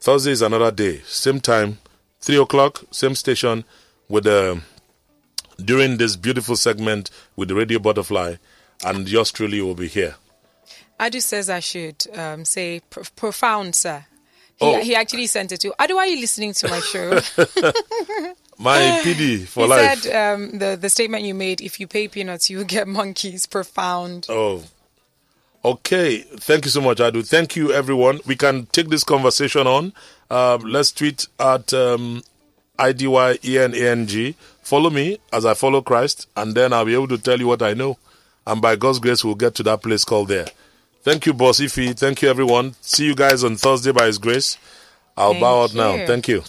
[0.00, 1.78] Thursday is another day, same time,
[2.20, 3.64] 3 o'clock, same station
[4.08, 4.60] with the
[5.62, 8.36] during this beautiful segment with the Radio Butterfly,
[8.84, 10.16] and yours truly will be here.
[11.00, 14.04] Adu says I should um, say pro- profound, sir.
[14.56, 14.80] He, Oh.
[14.80, 15.96] he actually sent it to Adu.
[15.96, 17.18] Are you listening to my show?
[18.58, 20.02] My PD for he life.
[20.02, 23.46] said um, the the statement you made: if you pay peanuts, you get monkeys.
[23.46, 24.26] Profound.
[24.28, 24.62] Oh.
[25.64, 26.18] Okay.
[26.18, 27.26] Thank you so much, Adu.
[27.26, 28.20] Thank you, everyone.
[28.26, 29.94] We can take this conversation on.
[30.30, 32.22] Um, let's tweet at um,
[32.78, 34.34] IDYENANG.
[34.62, 37.62] Follow me as I follow Christ, and then I'll be able to tell you what
[37.62, 37.96] I know.
[38.46, 40.46] And by God's grace, we'll get to that place called there.
[41.02, 41.98] Thank you, Boss Ify.
[41.98, 42.74] Thank you, everyone.
[42.82, 44.58] See you guys on Thursday by His grace.
[45.16, 46.06] I'll Thank bow out now.
[46.06, 46.42] Thank you.